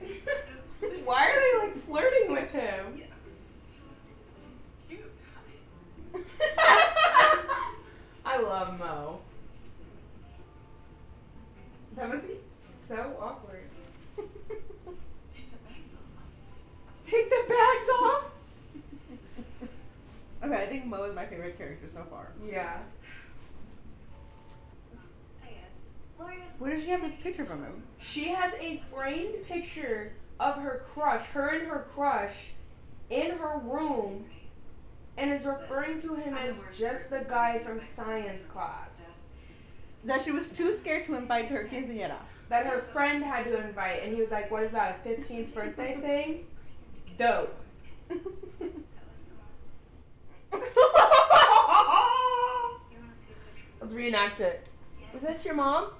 Why 1.04 1.30
are 1.30 1.40
they 1.40 1.58
like 1.66 1.86
flirting 1.86 2.32
with 2.32 2.50
him? 2.50 3.02
I 8.24 8.40
love 8.40 8.78
Mo. 8.78 9.20
That 11.96 12.08
must 12.08 12.26
be 12.26 12.34
so 12.58 13.16
awkward. 13.20 13.64
Take 14.16 15.50
the 15.50 15.58
bags 15.66 15.94
off. 15.96 16.22
Take 17.04 17.30
the 17.30 17.44
bags 17.48 17.88
off? 18.00 18.24
Okay, 20.42 20.62
I 20.62 20.66
think 20.66 20.86
Mo 20.86 21.04
is 21.04 21.14
my 21.14 21.26
favorite 21.26 21.58
character 21.58 21.88
so 21.92 22.04
far. 22.10 22.32
Yeah. 22.48 22.78
Where 26.60 26.74
does 26.74 26.82
she 26.84 26.90
have 26.90 27.00
this 27.00 27.14
picture 27.22 27.46
from 27.46 27.64
him? 27.64 27.82
She 27.98 28.28
has 28.28 28.52
a 28.60 28.82
framed 28.92 29.46
picture 29.46 30.12
of 30.38 30.56
her 30.56 30.84
crush, 30.92 31.24
her 31.28 31.48
and 31.48 31.66
her 31.66 31.86
crush, 31.94 32.50
in 33.08 33.30
her 33.30 33.58
room, 33.64 34.26
and 35.16 35.32
is 35.32 35.46
referring 35.46 36.00
to 36.02 36.14
him 36.14 36.34
as 36.34 36.62
just 36.76 37.10
the 37.10 37.24
guy 37.28 37.58
from 37.58 37.80
science 37.80 38.46
class. 38.46 38.90
That 40.04 40.22
she 40.22 40.32
was 40.32 40.48
too 40.48 40.74
scared 40.76 41.04
to 41.06 41.16
invite 41.16 41.48
to 41.48 41.54
her 41.54 41.68
quinceañera. 41.70 42.16
That 42.48 42.66
her 42.66 42.80
friend 42.92 43.22
had 43.22 43.44
to 43.44 43.60
invite, 43.60 44.02
and 44.02 44.14
he 44.14 44.20
was 44.20 44.30
like, 44.30 44.50
What 44.50 44.62
is 44.62 44.72
that, 44.72 45.00
a 45.04 45.08
15th 45.08 45.54
birthday 45.54 45.98
thing? 46.00 46.46
Dope. 47.18 47.54
Let's 53.80 53.92
reenact 53.92 54.40
it. 54.40 54.66
Was 55.12 55.22
this 55.22 55.44
your 55.44 55.54
mom? 55.54 55.90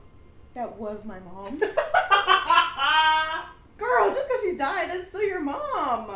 that 0.54 0.78
was 0.78 1.04
my 1.04 1.18
mom. 1.20 1.58
Girl, 3.78 4.14
just 4.14 4.28
because 4.28 4.42
she 4.42 4.56
died, 4.56 4.90
that's 4.90 5.08
still 5.08 5.22
your 5.22 5.40
mom. 5.40 6.10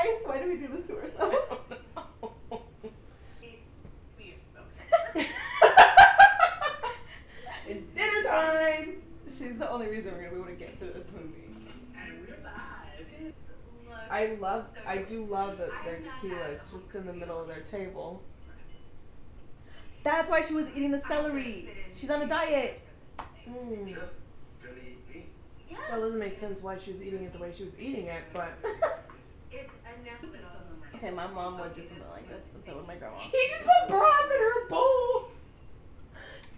Christ, 0.00 0.28
why 0.28 0.38
do 0.38 0.48
we 0.48 0.56
do 0.56 0.68
this 0.68 0.86
to 0.88 0.96
ourselves? 0.96 1.36
We- 3.42 3.52
okay. 5.14 5.28
it's 7.68 7.88
dinner 7.90 8.22
time! 8.22 9.02
She's 9.26 9.58
the 9.58 9.70
only 9.70 9.88
reason 9.88 10.14
we're 10.14 10.22
gonna 10.24 10.30
be 10.30 10.36
able 10.36 10.46
to 10.46 10.52
get 10.52 10.78
through 10.78 10.92
this 10.92 11.06
movie. 11.12 11.54
And 11.94 12.26
we're 12.26 12.42
live. 12.42 13.06
This 13.22 13.50
looks 13.86 14.00
I 14.10 14.36
love, 14.40 14.68
so 14.72 14.80
I 14.86 14.98
do 14.98 15.24
love 15.24 15.58
that 15.58 15.70
their 15.84 15.98
tequila 15.98 16.48
is 16.48 16.62
just 16.72 16.94
in 16.94 17.06
the 17.06 17.12
middle 17.12 17.38
of 17.38 17.48
their 17.48 17.60
table. 17.60 18.22
That's 20.02 20.30
why 20.30 20.40
she 20.40 20.54
was 20.54 20.70
eating 20.70 20.92
the 20.92 21.00
celery. 21.00 21.68
She's 21.94 22.10
on 22.10 22.22
a 22.22 22.26
diet. 22.26 22.80
Mm. 23.46 23.94
Just 23.94 24.14
gonna 24.62 24.76
eat 24.82 25.12
beans. 25.12 25.26
Still 25.86 26.00
doesn't 26.00 26.18
make 26.18 26.38
sense 26.38 26.62
why 26.62 26.78
she 26.78 26.92
was 26.92 27.02
eating 27.02 27.24
it 27.24 27.34
the 27.34 27.38
way 27.38 27.52
she 27.54 27.64
was 27.64 27.78
eating 27.78 28.06
it, 28.06 28.22
but. 28.32 28.54
It's 29.52 29.74
a 29.84 30.04
nestle. 30.04 30.28
okay, 30.94 31.10
my 31.10 31.26
mom 31.26 31.58
would 31.58 31.74
do 31.74 31.84
something 31.84 32.04
like 32.12 32.28
this, 32.28 32.50
and 32.54 32.62
so 32.62 32.76
would 32.76 32.86
my 32.86 32.94
grandma. 32.96 33.16
He 33.18 33.48
just 33.48 33.64
put 33.64 33.88
broth 33.88 34.24
in 34.32 34.38
her 34.40 34.68
bowl! 34.68 35.30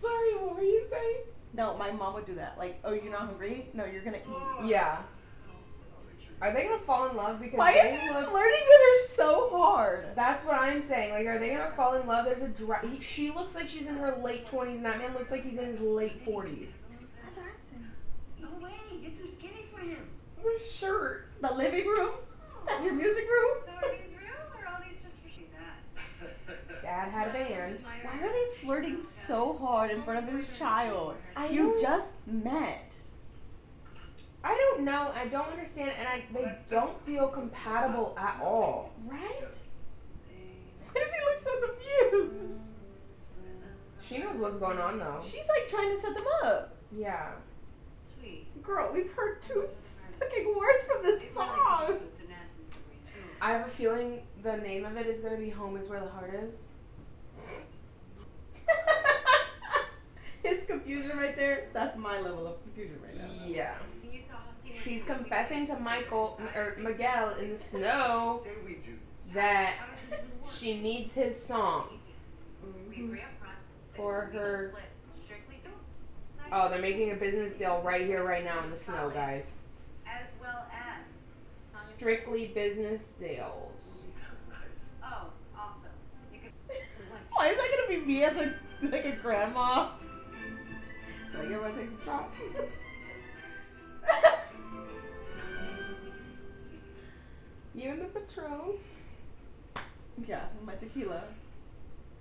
Sorry, 0.00 0.34
what 0.36 0.56
were 0.56 0.62
you 0.62 0.84
saying? 0.90 1.16
No, 1.54 1.76
my 1.76 1.90
mom 1.92 2.14
would 2.14 2.26
do 2.26 2.34
that. 2.34 2.56
Like, 2.58 2.78
oh, 2.84 2.92
you're 2.92 3.10
not 3.12 3.20
hungry? 3.22 3.68
No, 3.74 3.84
you're 3.84 4.02
gonna 4.02 4.18
eat. 4.18 4.66
Yeah. 4.68 4.98
I'll 5.48 6.04
make 6.08 6.20
sure. 6.26 6.34
Are 6.40 6.52
they 6.52 6.64
gonna 6.64 6.78
fall 6.82 7.08
in 7.08 7.16
love 7.16 7.40
because 7.40 7.58
Why 7.58 7.72
they 7.74 7.78
is 7.94 8.00
he 8.00 8.08
look- 8.10 8.28
flirting 8.30 8.60
with 8.66 8.80
her 8.80 9.06
so 9.06 9.50
hard? 9.50 10.06
That's 10.16 10.44
what 10.44 10.56
I'm 10.56 10.82
saying. 10.82 11.12
Like, 11.12 11.26
are 11.26 11.38
they 11.38 11.50
gonna 11.50 11.72
fall 11.76 11.94
in 11.94 12.06
love? 12.06 12.24
There's 12.26 12.42
a 12.42 12.48
dra- 12.48 12.86
he, 12.86 13.00
She 13.00 13.30
looks 13.30 13.54
like 13.54 13.68
she's 13.68 13.86
in 13.86 13.96
her 13.96 14.16
late 14.22 14.46
20s, 14.46 14.76
and 14.76 14.84
that 14.84 14.98
man 14.98 15.12
looks 15.14 15.30
like 15.30 15.44
he's 15.44 15.58
in 15.58 15.66
his 15.66 15.80
late 15.80 16.24
40s. 16.26 16.72
That's 17.22 17.36
what 17.36 17.46
I'm 17.46 17.52
saying. 17.70 17.86
No 18.40 18.48
way, 18.64 18.72
you're 19.00 19.10
too 19.12 19.28
skinny 19.38 19.66
for 19.72 19.80
him. 19.80 20.08
The 20.42 20.58
shirt. 20.62 21.28
The 21.40 21.52
living 21.54 21.86
room? 21.86 22.12
That's 22.66 22.84
your 22.84 22.94
music 22.94 23.24
room? 23.28 23.56
So 23.64 23.72
are 23.72 23.90
these 23.92 24.16
real 24.18 24.30
or 24.58 24.66
are 24.66 24.84
these 24.86 24.98
just 25.02 25.14
for 25.16 25.28
that? 26.48 26.82
Dad 26.82 27.08
had 27.10 27.28
a 27.28 27.32
band. 27.32 27.78
Why 28.02 28.18
are 28.26 28.32
they 28.32 28.46
flirting 28.60 29.04
so 29.06 29.56
hard 29.58 29.90
in 29.90 30.02
front 30.02 30.26
of 30.28 30.34
his 30.34 30.46
child? 30.58 31.16
I 31.36 31.48
You 31.48 31.70
don't- 31.72 31.80
just 31.80 32.26
met. 32.28 32.88
I 34.44 34.54
don't 34.54 34.84
know. 34.84 35.12
I 35.14 35.26
don't 35.26 35.48
understand, 35.50 35.92
and 35.96 36.08
I 36.08 36.20
they 36.32 36.52
don't 36.68 37.00
feel 37.06 37.28
compatible 37.28 38.16
at 38.18 38.40
all. 38.42 38.90
Right? 39.06 39.20
Why 40.92 41.00
does 41.00 41.10
he 41.12 41.20
look 41.24 41.38
so 41.44 41.66
confused? 41.68 42.50
Mm, 42.50 42.58
she 44.02 44.18
knows 44.18 44.36
what's 44.38 44.58
going 44.58 44.78
on 44.78 44.98
though. 44.98 45.20
She's 45.22 45.46
like 45.48 45.68
trying 45.68 45.90
to 45.94 45.98
set 46.00 46.14
them 46.16 46.24
up. 46.44 46.74
Yeah. 46.96 47.30
Sweet. 48.18 48.46
Girl, 48.64 48.90
we've 48.92 49.12
heard 49.12 49.40
two 49.42 49.64
fucking 50.18 50.54
words 50.56 50.84
from 50.86 51.02
this 51.04 51.32
song. 51.32 51.56
goes 51.86 52.00
with 52.00 52.18
finesse 52.18 52.48
and 52.58 52.66
savory, 52.66 52.98
too. 53.06 53.22
I 53.42 53.50
have 53.50 53.66
a 53.66 53.70
feeling 53.70 54.22
the 54.44 54.56
name 54.58 54.84
of 54.84 54.96
it 54.96 55.06
is 55.08 55.20
gonna 55.20 55.36
be 55.36 55.50
"Home 55.50 55.76
Is 55.76 55.88
Where 55.88 55.98
the 55.98 56.08
Heart 56.08 56.32
Is." 56.44 56.60
His 60.44 60.64
confusion 60.66 61.16
right 61.18 61.34
there, 61.36 61.66
that's 61.72 61.96
my 61.96 62.20
level 62.20 62.46
of 62.46 62.62
confusion 62.62 63.00
right 63.02 63.16
now. 63.16 63.24
Yeah. 63.44 63.74
You 64.12 64.20
saw 64.20 64.34
how 64.36 64.42
seamless 64.62 64.80
She's 64.80 65.04
confessing 65.04 65.66
to 65.66 65.76
Michael 65.80 66.40
or 66.54 66.60
er, 66.60 66.76
Miguel 66.80 67.34
in 67.40 67.50
the 67.50 67.58
snow 67.58 68.42
Say 68.44 68.50
we 68.64 68.74
do. 68.74 68.96
that 69.34 69.74
How 69.74 69.86
does 69.86 70.02
it 70.20 70.24
even 70.24 70.42
work? 70.42 70.52
she 70.52 70.80
needs 70.80 71.12
his 71.14 71.40
song. 71.40 71.98
We 72.88 73.04
agree 73.04 73.20
up 73.22 73.26
front. 73.40 73.56
that 73.92 73.96
For 73.96 74.30
her- 74.32 74.72
Oh, 76.54 76.68
they're 76.68 76.80
making 76.82 77.10
a 77.10 77.14
business 77.16 77.54
deal 77.54 77.80
right 77.82 78.06
here, 78.06 78.22
right 78.22 78.44
now 78.44 78.62
in 78.62 78.70
the 78.70 78.76
snow, 78.76 79.10
guys. 79.12 79.56
As 82.02 82.06
well 82.06 82.16
as. 82.16 82.22
Strictly 82.22 82.46
business 82.48 83.12
deals. 83.12 84.02
Oh, 85.02 85.26
also, 85.58 85.88
you 86.32 86.40
could. 86.40 86.52
Why 87.30 87.48
is 87.48 87.56
that 87.56 87.68
gonna 87.88 88.00
be 88.00 88.06
me 88.06 88.24
as 88.24 88.36
a 88.36 88.54
like 88.82 89.04
a 89.04 89.12
grandma? 89.12 89.88
Like 91.34 91.44
everyone 91.44 91.74
takes 91.76 92.02
a 92.02 92.04
shot. 92.04 92.32
You 97.74 97.88
and 97.88 98.02
the 98.02 98.04
Patron. 98.04 98.74
yeah, 100.26 100.44
my 100.62 100.74
tequila. 100.74 101.22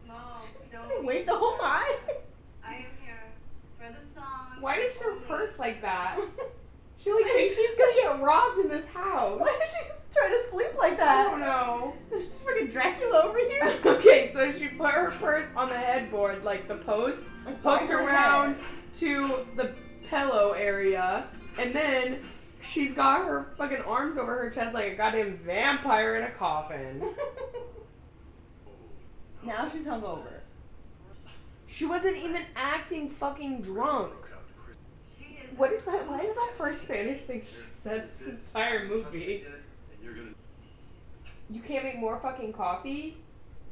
No, 0.08 0.14
don't. 0.72 1.06
wait 1.06 1.26
the 1.26 1.36
whole 1.36 1.58
time. 1.58 2.00
I 2.64 2.76
am 2.76 2.86
here 3.04 3.22
for 3.78 3.94
the 3.94 4.00
song. 4.16 4.62
Why 4.62 4.78
is 4.78 4.98
her 5.02 5.16
purse 5.28 5.60
like 5.60 5.82
that? 5.82 6.18
She 7.02 7.12
like 7.12 7.26
thinks 7.34 7.56
she's 7.56 7.76
gonna 7.76 7.94
get 8.04 8.22
robbed 8.22 8.60
in 8.60 8.70
this 8.70 8.86
house. 8.88 9.40
Why 9.40 9.48
is 9.64 9.72
she 9.72 9.84
trying 10.18 10.32
to 10.32 10.50
sleep 10.52 10.78
like 10.78 10.98
that? 10.98 11.28
I 11.28 11.30
don't 11.32 11.40
know. 11.40 11.94
Is 12.12 12.24
she 12.24 12.30
fucking 12.46 12.68
Dracula 12.68 13.22
over 13.26 13.40
here? 13.40 13.74
okay, 13.86 14.30
so 14.34 14.52
she 14.52 14.68
put 14.68 14.92
her 14.92 15.12
purse 15.12 15.46
on 15.56 15.70
the 15.70 15.78
headboard, 15.78 16.44
like 16.44 16.68
the 16.68 16.76
post, 16.76 17.28
Like, 17.46 17.62
hooked 17.62 17.92
around 17.92 18.56
head. 18.56 18.64
to 18.96 19.46
the 19.56 19.74
pillow 20.10 20.52
area, 20.52 21.28
and 21.58 21.74
then 21.74 22.20
she's 22.62 22.94
got 22.94 23.26
her 23.26 23.54
fucking 23.58 23.82
arms 23.82 24.18
over 24.18 24.36
her 24.36 24.50
chest 24.50 24.74
like 24.74 24.92
a 24.92 24.96
goddamn 24.96 25.38
vampire 25.46 26.18
in 26.18 26.24
a 26.26 26.32
coffin. 26.32 27.02
now 29.44 29.70
she's 29.70 29.86
hungover. 29.86 30.42
She 31.68 31.86
wasn't 31.86 32.18
even 32.18 32.44
acting 32.56 33.10
fucking 33.10 33.62
drunk. 33.62 34.12
Broke 34.12 34.32
out 34.34 34.48
the 34.48 34.54
Christmas 34.62 35.18
She 35.18 35.40
is. 35.50 35.51
What 35.62 35.74
is 35.74 35.84
that? 35.84 36.10
Why 36.10 36.22
is 36.22 36.34
that 36.34 36.54
first 36.58 36.82
Spanish 36.82 37.22
thing 37.22 37.42
she 37.42 37.54
said 37.54 38.10
this 38.10 38.48
entire 38.48 38.88
movie? 38.88 39.46
You're 40.04 40.16
gonna. 40.16 40.32
You 41.52 41.62
can't 41.62 41.84
make 41.84 42.00
more 42.00 42.18
fucking 42.20 42.52
coffee? 42.54 43.18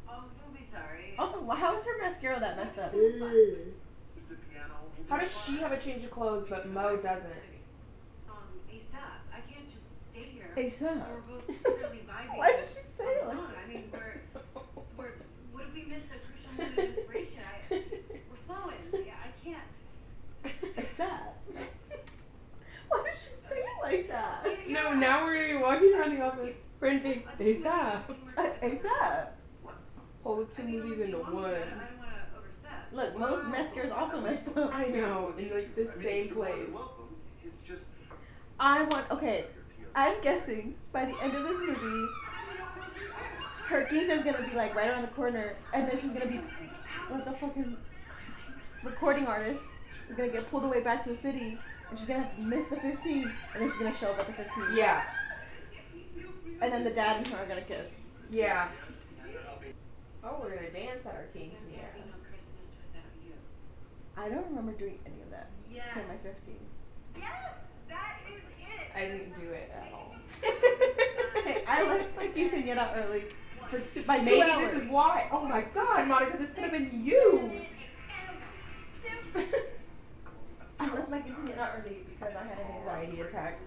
Oh, 0.07 0.25
you'll 0.37 0.55
be 0.55 0.63
sorry. 0.71 1.15
Also, 1.17 1.43
how 1.49 1.75
is 1.75 1.83
her 1.85 1.97
mascara 1.99 2.39
that 2.39 2.57
messed 2.57 2.77
up? 2.77 2.93
Is 2.93 3.19
the 3.19 4.35
piano? 4.51 4.75
How 5.09 5.17
does 5.17 5.35
she 5.43 5.57
have 5.57 5.71
a 5.71 5.79
change 5.79 6.03
of 6.03 6.11
clothes 6.11 6.45
but 6.47 6.69
Mo 6.69 6.97
doesn't? 6.97 7.31
Um, 8.29 8.37
ASAP. 8.71 9.33
I 9.33 9.39
can't 9.51 9.65
just 9.73 10.11
stay 10.11 10.29
here. 10.31 10.51
ASAP. 10.57 11.03
We're 11.09 11.37
both 11.37 11.63
clearly 11.63 12.01
vibing. 12.07 12.37
Why 12.37 12.51
did 12.51 12.59
with 12.61 12.69
she 12.69 12.97
say 13.03 13.03
it 13.05 13.25
like 13.25 13.35
song. 13.35 13.47
I 13.65 13.67
mean, 13.67 13.85
we're, 13.91 14.21
we're. 14.95 15.13
What 15.53 15.63
if 15.63 15.73
we 15.73 15.85
miss 15.85 16.03
a 16.03 16.19
crucial 16.21 16.53
moment 16.55 16.77
of 16.77 16.97
inspiration? 16.99 17.41
I, 17.71 17.81
we're 18.29 18.45
flowing. 18.45 19.07
Yeah, 19.07 19.13
I 19.25 19.43
can't. 19.43 19.63
ASAP. 20.77 21.29
Why 22.89 23.03
did 23.03 23.13
she 23.21 23.47
say 23.47 23.57
it 23.57 23.78
like 23.89 24.07
that? 24.09 24.45
No, 24.69 24.93
now 24.93 25.23
we're 25.25 25.35
gonna 25.35 25.57
be 25.59 25.63
walking 25.63 25.93
around 25.95 26.15
the 26.15 26.21
office 26.21 26.55
printing 26.79 27.23
I 27.39 27.43
just 27.43 27.65
wanna- 27.65 28.05
ASAP. 28.37 28.61
ASAP. 28.61 29.27
Pull 30.23 30.35
the 30.37 30.45
two 30.45 30.61
I 30.61 30.65
mean, 30.65 30.75
movies 30.79 30.91
obviously 30.91 31.05
into 31.05 31.17
you 31.17 31.23
one. 31.35 31.43
to, 31.43 31.55
I 31.55 31.59
don't 31.59 31.97
want 31.97 32.09
to 32.33 32.39
overstep. 32.39 32.87
Look, 32.91 33.17
most 33.17 33.47
mascara's 33.49 33.91
also 33.91 34.21
messed 34.21 34.47
up. 34.57 34.73
I 34.75 34.85
know, 34.85 35.33
in 35.37 35.53
like 35.53 35.75
the 35.75 35.81
I 35.81 35.85
mean, 35.85 35.93
same 36.03 36.25
you're 36.27 36.35
more 36.35 36.45
than 36.45 36.55
place. 36.55 36.73
welcome. 36.73 37.15
It's 37.45 37.59
just. 37.61 37.83
I 38.59 38.83
want. 38.83 39.09
Okay, 39.11 39.45
I'm 39.95 40.21
guessing 40.21 40.75
by 40.91 41.05
the 41.05 41.15
end 41.23 41.33
of 41.35 41.43
this 41.43 41.57
movie, 41.59 42.07
her 43.67 43.87
is 43.91 44.23
gonna 44.23 44.47
be 44.49 44.55
like 44.55 44.75
right 44.75 44.89
around 44.89 45.03
the 45.03 45.07
corner, 45.09 45.55
and 45.73 45.87
then 45.87 45.97
she's 45.97 46.11
gonna 46.11 46.27
be 46.27 46.41
what 47.09 47.23
the 47.25 47.31
fucking 47.33 47.77
recording 48.83 49.25
artist 49.27 49.63
is 50.09 50.15
gonna 50.17 50.29
get 50.29 50.49
pulled 50.51 50.63
away 50.65 50.81
back 50.81 51.01
to 51.03 51.09
the 51.11 51.15
city, 51.15 51.57
and 51.89 51.97
she's 51.99 52.07
gonna 52.07 52.21
have 52.23 52.35
to 52.35 52.41
miss 52.41 52.67
the 52.67 52.75
15, 52.77 53.23
and 53.23 53.61
then 53.61 53.69
she's 53.69 53.77
gonna 53.77 53.93
show 53.95 54.11
up 54.11 54.19
at 54.19 54.27
the 54.27 54.33
15. 54.33 54.63
Yeah, 54.75 55.03
And 56.61 56.71
then 56.73 56.83
the 56.83 56.91
dad 56.91 57.17
and 57.17 57.27
her 57.27 57.37
are 57.43 57.45
gonna 57.45 57.61
kiss. 57.61 57.97
yeah. 58.29 58.67
Oh, 60.23 60.39
we're 60.43 60.53
gonna 60.55 60.69
dance 60.71 61.05
at 61.05 61.13
our 61.13 61.25
There 61.33 61.41
king's 61.43 61.53
can't 61.53 61.71
yeah. 61.71 61.93
be 61.95 62.01
no 62.09 62.17
Christmas 62.29 62.75
without 62.83 63.13
you. 63.23 63.31
I 64.17 64.27
don't 64.27 64.45
remember 64.49 64.73
doing 64.73 64.99
any 65.05 65.21
of 65.21 65.29
that 65.31 65.47
Yes. 65.73 65.85
for 65.93 65.99
my 66.07 66.17
15. 66.17 66.55
Yes, 67.17 67.67
that 67.87 68.17
is 68.29 68.41
it. 68.59 68.91
I 68.95 68.99
didn't 69.05 69.35
do 69.37 69.49
it 69.51 69.71
at 69.73 69.93
all. 69.93 70.13
hey, 71.45 71.63
I 71.67 71.83
left 71.87 72.15
my 72.17 72.27
quinceañera 72.27 72.97
early. 72.97 73.23
What? 73.59 73.69
For 73.71 73.79
two, 73.79 74.03
by 74.03 74.17
Maybe 74.17 74.39
Maybe 74.41 74.65
this 74.65 74.73
is 74.73 74.89
why. 74.89 75.29
Oh 75.31 75.45
my 75.45 75.61
god, 75.73 76.07
Monica, 76.07 76.35
this 76.37 76.51
could 76.53 76.63
have 76.63 76.73
been 76.73 76.89
you. 77.05 77.49
I 81.09 81.15
left 81.15 81.27
my 81.27 81.33
quinceanera 81.33 81.79
early 81.79 81.97
because 82.07 82.35
I 82.35 82.43
had 82.43 82.59
an 82.59 82.65
anxiety 82.77 83.21
attack. 83.21 83.59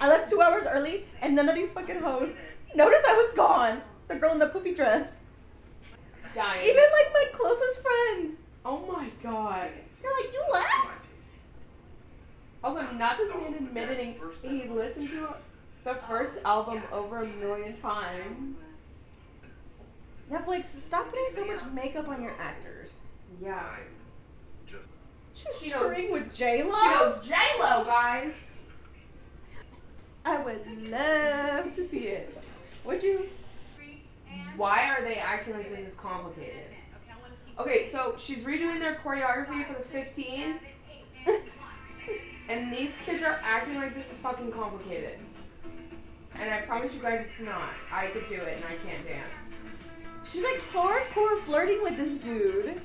I 0.00 0.08
left 0.08 0.30
two 0.30 0.42
hours 0.42 0.64
early, 0.68 1.06
and 1.22 1.34
none 1.34 1.48
of 1.48 1.54
these 1.54 1.70
fucking 1.70 2.00
hoes 2.00 2.34
noticed 2.74 3.04
I 3.06 3.12
was 3.14 3.34
gone. 3.34 3.80
The 4.08 4.16
girl 4.16 4.32
in 4.32 4.38
the 4.38 4.46
poofy 4.46 4.76
dress. 4.76 5.16
Dying. 6.34 6.60
Even 6.62 6.76
like 6.76 7.12
my 7.12 7.24
closest 7.32 7.82
friends. 7.82 8.36
oh 8.64 8.84
my 8.86 9.08
god. 9.22 9.70
They're 10.02 10.10
like, 10.20 10.32
you 10.32 10.44
left? 10.52 11.06
Also, 12.62 12.82
not 12.92 13.16
this 13.16 13.34
man 13.34 13.54
admitting 13.54 14.14
he 14.42 14.68
listened 14.68 15.08
to 15.10 15.28
the 15.84 15.94
first 16.08 16.38
album 16.44 16.82
over 16.92 17.22
a 17.22 17.26
million 17.26 17.76
times. 17.80 18.56
Netflix, 20.30 20.66
stop 20.66 21.08
putting 21.08 21.28
so 21.30 21.46
much 21.46 21.60
makeup 21.72 22.08
on 22.08 22.22
your 22.22 22.34
actors. 22.38 22.90
Yeah. 23.40 23.76
Just 25.36 25.42
She 25.42 25.48
was 25.48 25.56
She 25.60 25.68
knows- 25.70 25.80
touring 25.94 26.12
with 26.12 26.34
J 26.34 26.62
Lo. 26.62 26.70
She 26.74 26.88
knows 26.88 27.26
J 27.26 27.34
Lo, 27.60 27.84
guys. 27.84 28.64
I 30.24 30.38
would 30.38 30.90
love 30.90 31.72
to 31.74 31.86
see 31.86 32.08
it. 32.08 32.36
Would 32.84 33.02
you? 33.02 33.28
Why 34.56 34.88
are 34.90 35.02
they 35.02 35.16
acting 35.16 35.54
like 35.54 35.70
this 35.70 35.92
is 35.92 35.94
complicated? 35.98 36.64
Okay, 37.58 37.86
so 37.86 38.14
she's 38.18 38.38
redoing 38.44 38.80
their 38.80 38.96
choreography 39.04 39.66
for 39.66 39.74
the 39.74 39.84
15, 39.88 40.56
and 42.48 42.72
these 42.72 42.98
kids 43.04 43.22
are 43.22 43.38
acting 43.42 43.76
like 43.76 43.94
this 43.94 44.10
is 44.12 44.18
fucking 44.18 44.50
complicated. 44.52 45.18
And 46.34 46.52
I 46.52 46.62
promise 46.62 46.94
you 46.94 47.00
guys 47.00 47.24
it's 47.30 47.40
not. 47.40 47.70
I 47.92 48.06
could 48.08 48.26
do 48.28 48.34
it 48.34 48.56
and 48.56 48.64
I 48.64 48.74
can't 48.86 49.06
dance. 49.06 49.56
She's 50.24 50.42
like 50.44 50.60
hardcore 50.72 51.38
flirting 51.40 51.82
with 51.82 51.96
this 51.96 52.18
dude, 52.18 52.78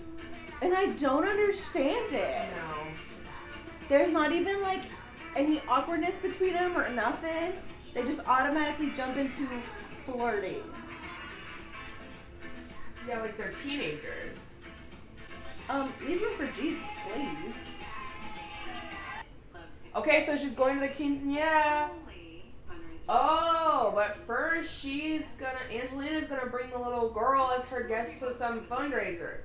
and 0.61 0.73
I 0.73 0.87
don't 0.93 1.25
understand 1.25 2.13
it. 2.13 2.45
No. 2.55 2.87
There's 3.89 4.11
not 4.11 4.31
even 4.31 4.61
like 4.61 4.81
any 5.35 5.61
awkwardness 5.67 6.15
between 6.17 6.53
them 6.53 6.77
or 6.77 6.89
nothing. 6.89 7.53
They 7.93 8.03
just 8.03 8.25
automatically 8.27 8.91
jump 8.95 9.17
into 9.17 9.47
flirting. 10.05 10.63
Yeah, 13.07 13.21
like 13.21 13.37
they're 13.37 13.51
teenagers. 13.63 14.55
Um, 15.69 15.91
leave 16.05 16.21
room 16.21 16.37
for 16.37 16.47
Jesus, 16.59 16.83
please. 17.07 17.53
Okay, 19.95 20.25
so 20.25 20.37
she's 20.37 20.51
going 20.51 20.75
to 20.75 20.81
the 20.81 20.93
King's 20.93 21.21
quinceanera. 21.21 21.89
Oh, 23.09 23.91
but 23.93 24.15
first 24.15 24.79
she's 24.79 25.23
gonna 25.37 25.59
Angelina's 25.69 26.29
gonna 26.29 26.45
bring 26.45 26.69
the 26.69 26.77
little 26.77 27.09
girl 27.09 27.51
as 27.57 27.67
her 27.67 27.83
guest 27.83 28.19
to 28.21 28.33
some 28.33 28.61
fundraiser. 28.61 29.39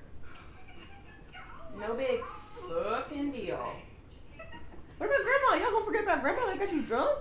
No 1.78 1.94
big 1.94 2.22
fucking 2.68 3.32
deal. 3.32 3.76
What 4.98 5.06
about 5.06 5.24
grandma? 5.24 5.62
Y'all 5.62 5.72
gonna 5.72 5.84
forget 5.84 6.04
about 6.04 6.22
grandma 6.22 6.46
that 6.46 6.58
got 6.58 6.72
you 6.72 6.82
drunk? 6.82 7.18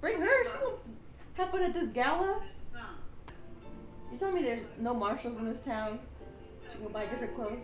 Bring 0.00 0.20
her. 0.20 0.44
She 0.44 0.50
gonna 0.58 0.76
have 1.34 1.50
fun 1.50 1.62
at 1.62 1.74
this 1.74 1.90
gala. 1.90 2.42
You 4.12 4.18
tell 4.18 4.32
me 4.32 4.42
there's 4.42 4.62
no 4.78 4.94
marshals 4.94 5.38
in 5.38 5.50
this 5.50 5.60
town. 5.60 5.98
She 6.72 6.78
can 6.78 6.88
buy 6.88 7.06
different 7.06 7.34
clothes. 7.34 7.62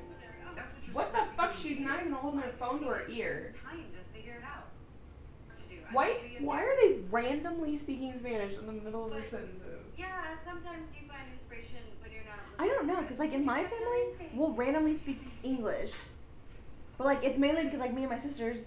what 0.93 1.13
the 1.13 1.21
fuck? 1.37 1.55
She's 1.55 1.79
not 1.79 2.01
even 2.01 2.13
holding 2.13 2.41
her 2.41 2.53
phone 2.59 2.81
to 2.81 2.87
her 2.87 3.07
ear. 3.09 3.55
Why? 5.93 6.17
Why 6.41 6.63
are 6.63 6.77
they 6.83 6.99
randomly 7.11 7.77
speaking 7.77 8.17
Spanish 8.17 8.59
in 8.59 8.67
the 8.67 8.73
middle 8.73 9.05
of 9.05 9.13
their 9.13 9.29
sentences? 9.29 9.85
Yeah, 9.97 10.09
sometimes 10.45 10.93
you 10.95 11.07
find 11.07 11.23
inspiration. 11.33 11.79
I 12.59 12.67
don't 12.67 12.87
know, 12.87 13.03
cause 13.03 13.19
like 13.19 13.33
in 13.33 13.45
my 13.45 13.65
family, 13.65 14.31
we'll 14.35 14.53
randomly 14.53 14.95
speak 14.95 15.21
English, 15.43 15.93
but 16.97 17.05
like 17.07 17.25
it's 17.25 17.39
mainly 17.39 17.65
because 17.65 17.81
like 17.81 17.93
me 17.93 18.03
and 18.03 18.11
my 18.11 18.19
sisters, 18.19 18.59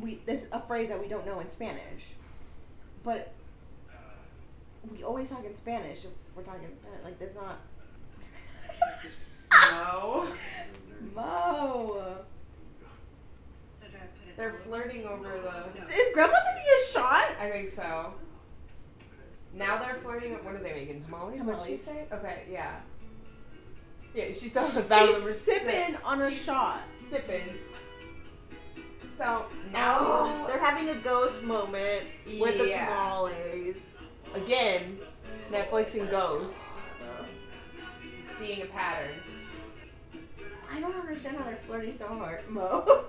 we 0.00 0.20
there's 0.26 0.48
a 0.52 0.60
phrase 0.60 0.88
that 0.88 1.00
we 1.00 1.08
don't 1.08 1.24
know 1.26 1.40
in 1.40 1.48
Spanish, 1.50 2.06
but 3.04 3.32
we 4.90 5.02
always 5.02 5.30
talk 5.30 5.44
in 5.44 5.54
Spanish 5.54 6.04
if 6.04 6.10
we're 6.36 6.42
talking 6.42 6.68
Like 7.04 7.18
there's 7.18 7.34
not. 7.34 7.60
No. 9.52 10.28
Mo, 11.14 12.24
So 13.78 13.86
do 13.86 13.96
I 13.96 14.06
put 14.06 14.28
it 14.28 14.36
They're 14.36 14.52
flirting 14.52 15.06
over 15.06 15.28
the. 15.28 15.94
is 15.94 16.14
Grandma 16.14 16.32
taking 16.32 16.70
a 16.72 16.92
shot? 16.92 17.30
I 17.40 17.50
think 17.50 17.68
so. 17.68 18.14
Now 19.52 19.78
they're 19.78 19.94
flirting. 19.94 20.32
What 20.44 20.54
are 20.54 20.62
they 20.62 20.72
making? 20.72 21.04
Tamales? 21.04 21.40
What 21.40 21.58
did 21.64 21.66
she 21.66 21.76
say? 21.76 22.06
Okay, 22.10 22.44
yeah. 22.50 22.80
Yeah, 24.14 24.26
she 24.32 24.48
saw 24.48 24.66
a 24.66 24.82
thousand 24.82 25.22
She's 25.26 25.40
sipping 25.40 25.96
on 26.04 26.20
a 26.22 26.30
She's 26.30 26.44
shot. 26.44 26.82
Sipping. 27.10 27.42
So 29.18 29.46
Oh, 29.48 29.48
now 29.72 30.46
they're 30.46 30.58
having 30.58 30.88
a 30.88 30.94
ghost 30.96 31.42
moment 31.42 32.04
with 32.38 32.58
the 32.58 32.68
Yeah. 32.68 32.86
tamales. 32.86 33.76
again, 34.34 34.98
Netflix 35.50 35.94
and 35.98 36.10
Ghosts 36.10 36.74
seeing 38.38 38.62
a 38.62 38.66
pattern. 38.66 39.14
I 40.72 40.80
don't 40.80 40.94
understand 40.94 41.36
how 41.36 41.44
they're 41.44 41.56
flirting 41.56 41.96
so 41.96 42.06
hard, 42.08 42.40
Mo. 42.50 43.04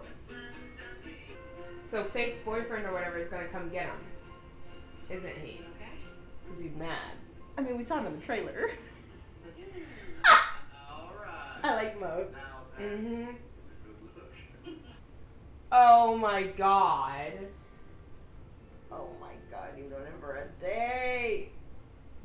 So 1.84 2.04
fake 2.06 2.44
boyfriend 2.46 2.86
or 2.86 2.94
whatever 2.94 3.18
is 3.18 3.30
gonna 3.30 3.48
come 3.48 3.70
get 3.70 3.86
him, 3.86 3.96
isn't 5.10 5.38
he? 5.44 5.62
Okay. 5.76 5.91
Because 6.44 6.62
he's 6.63 6.76
mad. 6.76 7.12
I 7.58 7.62
mean, 7.62 7.78
we 7.78 7.84
saw 7.84 8.00
him 8.00 8.08
in 8.08 8.20
the 8.20 8.26
trailer. 8.26 8.72
Alright. 11.69 11.80
I 11.80 11.84
like 11.84 11.99
Mo. 11.99 12.28
Now 12.32 12.41
that 12.78 12.82
Mm-hmm. 12.84 13.21
a 13.21 13.25
good 13.25 13.36
look. 14.15 14.75
Oh 15.71 16.17
my 16.17 16.43
god. 16.43 17.32
Oh 18.91 19.08
my 19.19 19.34
god, 19.51 19.69
you've 19.78 19.89
known 19.89 20.01
him 20.06 20.13
for 20.19 20.36
a 20.38 20.47
day. 20.62 21.49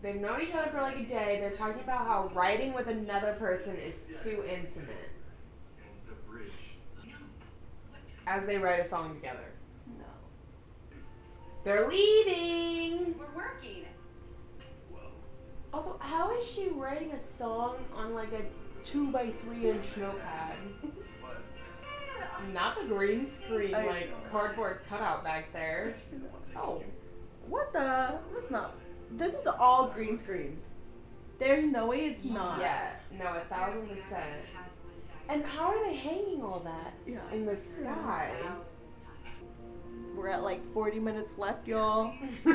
They've 0.03 0.21
known 0.21 0.41
each 0.41 0.55
other 0.55 0.71
for 0.71 0.81
like 0.81 0.99
a 0.99 1.05
day. 1.05 1.39
They're 1.41 1.51
talking 1.51 1.83
about 1.83 2.07
how 2.07 2.31
writing 2.35 2.73
with 2.73 2.89
another 2.89 3.35
person 3.35 3.77
is 3.77 4.07
too 4.23 4.45
intimate 4.49 5.11
And 5.79 5.91
the 6.09 6.15
bridge. 6.31 6.51
as 8.27 8.47
they 8.47 8.57
write 8.59 8.81
a 8.81 8.89
song 8.89 9.15
together. 9.15 9.53
No. 9.99 10.05
They're 11.65 11.89
leaving. 11.89 13.15
We're 13.19 13.27
working. 13.37 13.85
Also, 15.73 15.97
how 16.01 16.37
is 16.37 16.45
she 16.47 16.69
writing 16.69 17.13
a 17.13 17.19
song 17.19 17.77
on 17.95 18.13
like 18.15 18.33
a 18.33 18.43
two 18.85 19.11
by 19.11 19.31
three 19.45 19.71
inch 19.71 19.85
notepad? 19.97 20.57
Not 22.55 22.81
the 22.81 22.87
green 22.87 23.27
screen, 23.29 23.73
like 23.73 24.11
cardboard 24.31 24.81
cutout 24.89 25.23
back 25.23 25.53
there. 25.53 25.95
Oh, 26.57 26.83
What 27.49 27.73
the? 27.73 28.19
That's 28.35 28.51
not. 28.51 28.75
This 29.13 29.35
is 29.35 29.47
all 29.47 29.89
green 29.89 30.19
screen. 30.19 30.57
There's 31.39 31.65
no 31.65 31.87
way 31.87 32.07
it's 32.07 32.25
not. 32.25 32.61
yeah, 32.61 32.93
no, 33.19 33.25
a 33.35 33.41
thousand 33.49 33.89
percent. 33.89 34.25
And 35.29 35.45
how 35.45 35.69
are 35.69 35.85
they 35.85 35.95
hanging 35.95 36.43
all 36.43 36.61
that 36.61 36.95
Yeah. 37.07 37.21
in 37.33 37.47
the 37.47 37.57
sky? 37.57 38.31
We're 40.17 40.29
at 40.29 40.43
like 40.43 40.61
40 40.73 40.99
minutes 40.99 41.33
left, 41.39 41.67
y'all. 41.69 42.13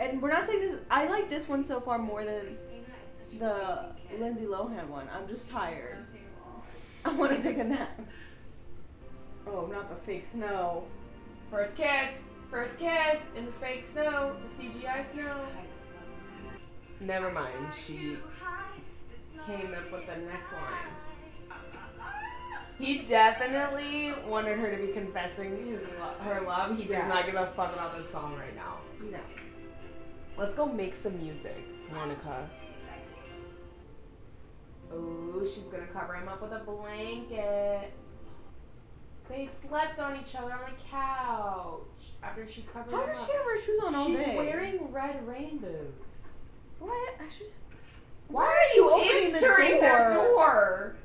And 0.00 0.20
we're 0.20 0.32
not 0.32 0.48
saying 0.48 0.58
this. 0.60 0.80
I 0.90 1.06
like 1.06 1.30
this 1.30 1.48
one 1.48 1.64
so 1.64 1.78
far 1.80 1.96
more 1.96 2.24
than 2.24 2.56
the 3.38 3.84
Lindsay 4.20 4.44
Lohan 4.44 4.88
one. 4.88 5.08
I'm 5.14 5.28
just 5.28 5.48
tired. 5.50 5.98
I 7.04 7.12
want 7.14 7.36
to 7.36 7.42
take 7.42 7.58
a 7.58 7.64
nap. 7.64 8.00
Oh, 9.46 9.66
not 9.66 9.88
the 9.88 9.96
fake 10.06 10.22
snow. 10.24 10.84
First 11.50 11.76
kiss, 11.76 12.28
first 12.50 12.78
kiss 12.78 13.20
in 13.36 13.46
the 13.46 13.52
fake 13.52 13.84
snow, 13.84 14.36
the 14.42 14.48
CGI 14.48 15.04
snow. 15.04 15.44
Never 17.00 17.32
mind, 17.32 17.72
she 17.74 18.16
came 19.46 19.74
up 19.74 19.90
with 19.92 20.06
the 20.06 20.16
next 20.30 20.52
line. 20.52 20.92
He 22.78 22.98
definitely 23.00 24.12
wanted 24.28 24.58
her 24.58 24.70
to 24.74 24.86
be 24.86 24.92
confessing 24.92 25.66
his 25.66 25.82
lo- 26.00 26.14
her 26.24 26.40
love. 26.40 26.76
He 26.76 26.84
does 26.84 26.92
Yeah. 26.92 27.08
not 27.08 27.26
give 27.26 27.34
a 27.34 27.46
fuck 27.48 27.72
about 27.74 27.96
this 27.96 28.08
song 28.10 28.36
right 28.36 28.54
now. 28.56 28.78
No. 29.10 29.18
Let's 30.36 30.54
go 30.54 30.66
make 30.66 30.94
some 30.94 31.18
music, 31.18 31.62
Monica. 31.92 32.48
Ooh, 34.94 35.42
she's 35.46 35.64
gonna 35.64 35.86
cover 35.86 36.14
him 36.14 36.28
up 36.28 36.42
with 36.42 36.52
a 36.52 36.58
blanket. 36.60 37.92
They 39.28 39.48
slept 39.48 39.98
on 39.98 40.16
each 40.20 40.34
other 40.34 40.52
on 40.52 40.60
the 40.66 40.82
couch 40.90 42.12
after 42.22 42.46
she 42.46 42.62
covered 42.62 42.90
him 42.90 42.94
up. 42.94 43.00
How 43.00 43.06
him 43.06 43.14
does 43.14 43.22
up. 43.22 43.28
she 43.30 43.36
have 43.36 43.44
her 43.44 43.58
shoes 43.58 43.80
on 43.86 43.94
all 43.94 44.06
She's 44.06 44.18
day? 44.18 44.36
wearing 44.36 44.92
red 44.92 45.26
rainbows. 45.26 45.94
What? 46.78 47.14
I 47.20 47.30
should- 47.30 47.46
Why 48.28 48.44
are 48.46 48.76
you 48.76 48.90
opening 48.90 49.30
the 49.32 49.36
answering 49.38 49.80
their 49.80 50.14
door? 50.14 50.26
door? 50.26 50.96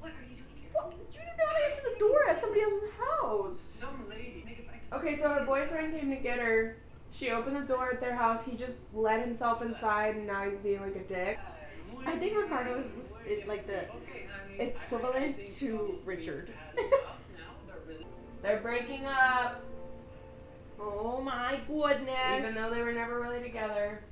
What 0.00 0.12
you 0.22 0.36
doing 0.36 0.38
here? 0.56 0.70
What? 0.72 0.92
You 1.12 1.18
did 1.20 1.38
not 1.38 1.62
answer 1.68 1.82
the 1.92 1.98
door 1.98 2.28
at 2.28 2.40
somebody 2.40 2.62
else's 2.62 2.90
house. 2.98 3.58
Some 3.70 4.08
lady. 4.08 4.42
Make 4.46 4.58
it 4.60 4.66
back 4.66 4.88
to 4.90 4.96
Okay, 4.96 5.16
so 5.16 5.28
her 5.30 5.44
boyfriend 5.44 5.94
came 5.98 6.10
to 6.10 6.16
get 6.16 6.38
her 6.38 6.76
She 7.14 7.30
opened 7.30 7.54
the 7.56 7.60
door 7.60 7.90
at 7.92 8.00
their 8.00 8.14
house. 8.16 8.44
He 8.44 8.56
just 8.56 8.78
let 8.92 9.20
himself 9.20 9.62
inside, 9.62 10.16
and 10.16 10.26
now 10.26 10.48
he's 10.48 10.58
being 10.58 10.80
like 10.80 10.96
a 10.96 11.04
dick. 11.04 11.38
I 12.04 12.16
think 12.16 12.36
Ricardo 12.36 12.80
is 12.80 12.86
this, 12.98 13.12
it, 13.24 13.46
like 13.48 13.68
the 13.68 13.84
equivalent 14.58 15.36
to 15.58 15.98
Richard. 16.04 16.50
They're 18.42 18.60
breaking 18.60 19.06
up, 19.06 19.62
oh 20.78 21.20
my 21.22 21.60
goodness. 21.68 22.14
even 22.38 22.54
though 22.54 22.68
they 22.68 22.82
were 22.82 22.92
never 22.92 23.20
really 23.20 23.42
together. 23.42 24.02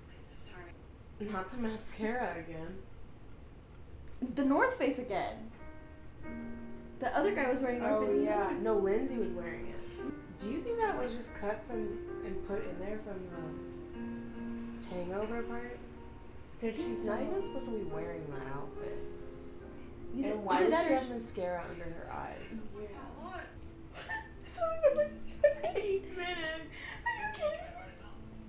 So. 1.19 1.25
Not 1.33 1.51
the 1.51 1.59
mascara 1.59 2.37
again. 2.39 2.79
the 4.37 4.45
North 4.45 4.79
Face 4.79 4.99
again. 4.99 5.51
The 7.01 7.15
other 7.19 7.35
guy 7.35 7.51
was 7.51 7.61
wearing 7.61 7.81
North 7.81 8.05
Oh 8.05 8.07
Face. 8.07 8.25
yeah, 8.25 8.53
no, 8.63 8.77
Lindsay 8.79 9.17
was 9.19 9.33
wearing 9.33 9.67
it. 9.67 9.75
Do 10.43 10.51
you 10.51 10.61
think 10.61 10.79
that 10.81 11.01
was 11.01 11.15
just 11.15 11.33
cut 11.35 11.63
from 11.69 11.99
and 12.25 12.49
put 12.49 12.65
in 12.69 12.79
there 12.81 12.99
from 13.05 13.21
the 13.31 14.95
hangover 14.95 15.43
part? 15.43 15.79
Because 16.61 16.77
she's 16.77 17.05
not 17.05 17.21
even 17.23 17.43
supposed 17.43 17.67
to 17.67 17.71
be 17.73 17.85
wearing 17.85 18.25
that 18.31 18.47
outfit. 18.57 18.99
Either, 20.17 20.29
And 20.33 20.45
why 20.45 20.57
either 20.57 20.65
would 20.65 20.73
that 20.73 20.87
she 20.87 20.93
or 20.93 20.97
have 20.97 21.11
mascara 21.11 21.63
under 21.71 21.85
her 21.85 22.13
eyes? 22.13 22.59
What? 23.21 23.41
It's 24.45 24.59
only 24.61 24.79
been 25.05 25.13
like 25.63 25.77
eight 25.77 26.11
minutes. 26.17 26.69
Are 27.07 27.15
you 27.17 27.35
kidding? 27.35 27.67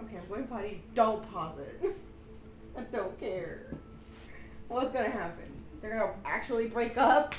Okay, 0.03 0.17
I'm 0.17 0.27
going 0.29 0.47
potty. 0.47 0.83
Don't 0.95 1.31
pause 1.31 1.59
it. 1.59 1.95
I 2.77 2.81
don't 2.81 3.17
care. 3.19 3.77
What's 4.67 4.91
gonna 4.91 5.09
happen? 5.09 5.45
They're 5.81 5.91
gonna 5.99 6.13
actually 6.25 6.67
break 6.67 6.97
up? 6.97 7.35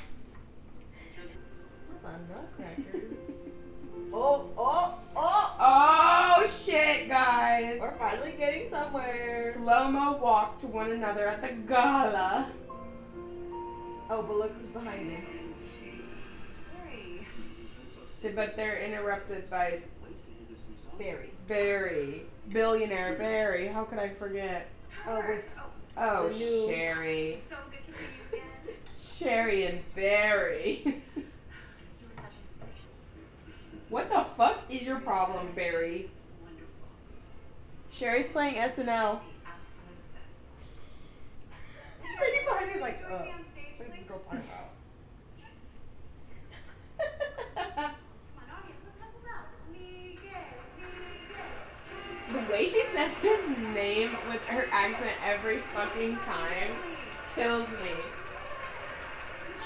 What 2.00 2.02
the 2.02 2.34
nutcracker? 2.34 3.00
Oh, 4.16 4.48
oh, 4.56 4.94
oh! 5.16 5.56
oh 5.58 6.46
shit, 6.46 7.08
guys! 7.08 7.78
We're 7.80 7.96
finally 7.96 8.34
getting 8.38 8.70
somewhere. 8.70 9.52
Slow 9.54 9.90
mo 9.90 10.18
walk 10.22 10.60
to 10.60 10.68
one 10.68 10.92
another 10.92 11.26
at 11.26 11.42
the 11.42 11.48
gala. 11.48 12.46
Oh, 14.08 14.22
but 14.22 14.36
look 14.36 14.52
who's 14.60 14.70
behind 14.70 15.08
me. 15.08 15.18
But 18.34 18.56
they're 18.56 18.78
interrupted 18.78 19.50
by 19.50 19.80
Barry. 20.98 21.30
Barry. 21.48 22.22
Billionaire 22.50 23.16
Barry. 23.16 23.66
How 23.66 23.84
could 23.84 23.98
I 23.98 24.10
forget? 24.10 24.68
Oh, 25.06 25.22
with 25.28 25.50
Oh, 25.96 26.32
Sherry. 26.32 27.42
So 27.48 27.56
good 27.70 27.92
to 27.92 27.98
see 27.98 28.04
you 28.32 28.38
again. 28.38 28.76
Sherry 29.00 29.66
and 29.66 29.94
Barry. 29.94 30.82
You 31.16 32.06
were 32.08 32.14
such 32.14 32.24
an 32.24 32.40
inspiration. 32.48 32.88
What 33.94 34.10
the 34.10 34.24
fuck 34.36 34.58
is 34.68 34.82
your 34.82 34.98
problem, 34.98 35.46
Barry? 35.54 36.10
Sherry's 37.92 38.26
playing 38.26 38.56
SNL. 38.56 38.80
Absolute 38.80 39.20
lady 42.20 42.44
behind 42.44 42.66
me 42.70 42.74
is 42.74 42.80
like, 42.80 43.00
Join 43.02 43.12
uh, 43.12 43.14
on 43.14 43.22
stage, 43.52 43.66
what's 43.76 43.96
this 43.96 44.08
girl 44.08 44.18
talking 44.18 44.40
about? 44.40 44.70
On, 47.68 47.84
audience, 48.50 48.82
let's 48.84 48.98
help 48.98 49.14
him 49.14 49.30
out. 49.30 49.46
Miguel, 49.70 50.42
Miguel. 52.26 52.46
The 52.46 52.52
way 52.52 52.66
she 52.66 52.82
says 52.92 53.16
his 53.18 53.46
name 53.72 54.10
with 54.28 54.44
her 54.46 54.66
accent 54.72 55.12
every 55.24 55.58
fucking 55.72 56.16
time 56.16 56.74
kills 57.36 57.68
me. 57.68 57.92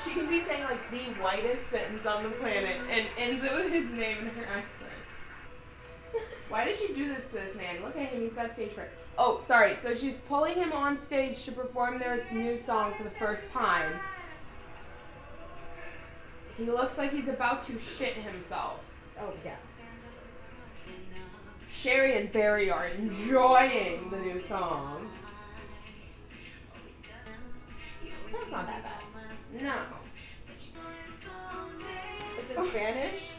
She 0.09 0.14
can 0.14 0.27
be 0.27 0.40
saying 0.40 0.64
like 0.64 0.90
the 0.90 1.21
whitest 1.21 1.66
sentence 1.66 2.07
on 2.07 2.23
the 2.23 2.31
planet 2.31 2.79
and 2.90 3.07
ends 3.18 3.44
it 3.44 3.53
with 3.53 3.71
his 3.71 3.90
name 3.90 4.18
and 4.21 4.29
her 4.29 4.47
accent. 4.47 4.88
Why 6.49 6.64
did 6.64 6.77
she 6.77 6.94
do 6.94 7.12
this 7.12 7.31
to 7.33 7.40
this 7.40 7.55
man? 7.55 7.83
Look 7.83 7.94
at 7.94 8.09
him, 8.09 8.23
he's 8.23 8.33
got 8.33 8.51
stage 8.53 8.71
fright. 8.71 8.88
Oh, 9.18 9.40
sorry. 9.42 9.77
So 9.77 9.94
she's 9.94 10.16
pulling 10.16 10.55
him 10.55 10.73
on 10.73 10.97
stage 10.97 11.44
to 11.44 11.53
perform 11.53 11.99
their 11.99 12.25
new 12.33 12.57
song 12.57 12.94
for 12.97 13.05
the 13.05 13.11
first 13.11 13.53
time. 13.53 14.01
He 16.57 16.64
looks 16.64 16.97
like 16.97 17.12
he's 17.12 17.29
about 17.29 17.64
to 17.64 17.79
shit 17.79 18.14
himself. 18.14 18.81
Oh, 19.21 19.35
yeah. 19.44 19.57
Sherry 21.71 22.16
and 22.16 22.33
Barry 22.33 22.71
are 22.71 22.87
enjoying 22.87 24.09
the 24.11 24.16
new 24.16 24.40
song. 24.40 25.11
That's 28.33 28.51
not 28.51 28.66
that 28.66 28.83
bad. 28.83 29.62
No. 29.62 29.75
Spanish. 32.70 33.33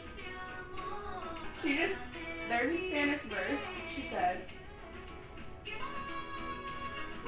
She 1.62 1.76
just, 1.76 1.96
there's 2.48 2.74
a 2.74 2.88
Spanish 2.88 3.20
verse, 3.20 3.66
she 3.94 4.04
said. 4.10 4.40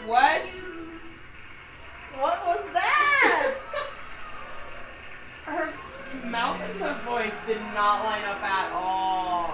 What? 0.07 0.47
What 2.19 2.47
was 2.47 2.61
that? 2.73 3.55
Her 5.45 5.73
mouth 6.25 6.61
and 6.61 6.81
her 6.81 6.95
voice 7.05 7.35
did 7.47 7.61
not 7.75 8.05
line 8.05 8.25
up 8.25 8.43
at 8.43 8.73
all. 8.73 9.47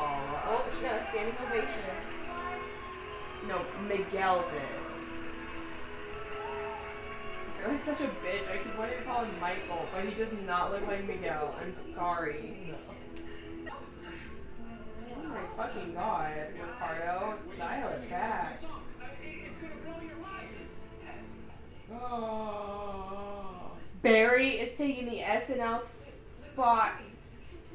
oh, 0.46 0.64
she 0.74 0.84
got 0.84 1.00
a 1.00 1.04
standing 1.04 1.34
ovation. 1.46 1.68
No, 3.46 3.60
Miguel 3.86 4.44
did. 4.52 4.87
Feel 7.58 7.72
like 7.72 7.80
such 7.80 8.00
a 8.00 8.04
bitch. 8.04 8.50
I 8.52 8.58
keep 8.58 8.78
wanting 8.78 8.98
to 8.98 9.04
call 9.04 9.24
him 9.24 9.40
Michael, 9.40 9.86
but 9.92 10.04
he 10.04 10.14
does 10.14 10.32
not 10.46 10.70
look 10.70 10.86
like 10.86 11.06
Miguel. 11.06 11.54
I'm 11.60 11.74
sorry. 11.94 12.72
Oh 15.16 15.28
my 15.28 15.40
fucking 15.56 15.94
god, 15.94 16.32
Ricardo. 16.54 17.34
Dial 17.58 17.88
it 17.88 18.10
back. 18.10 18.60
Barry 24.02 24.50
is 24.50 24.74
taking 24.76 25.06
the 25.06 25.18
SNL 25.18 25.82
spot 26.38 26.92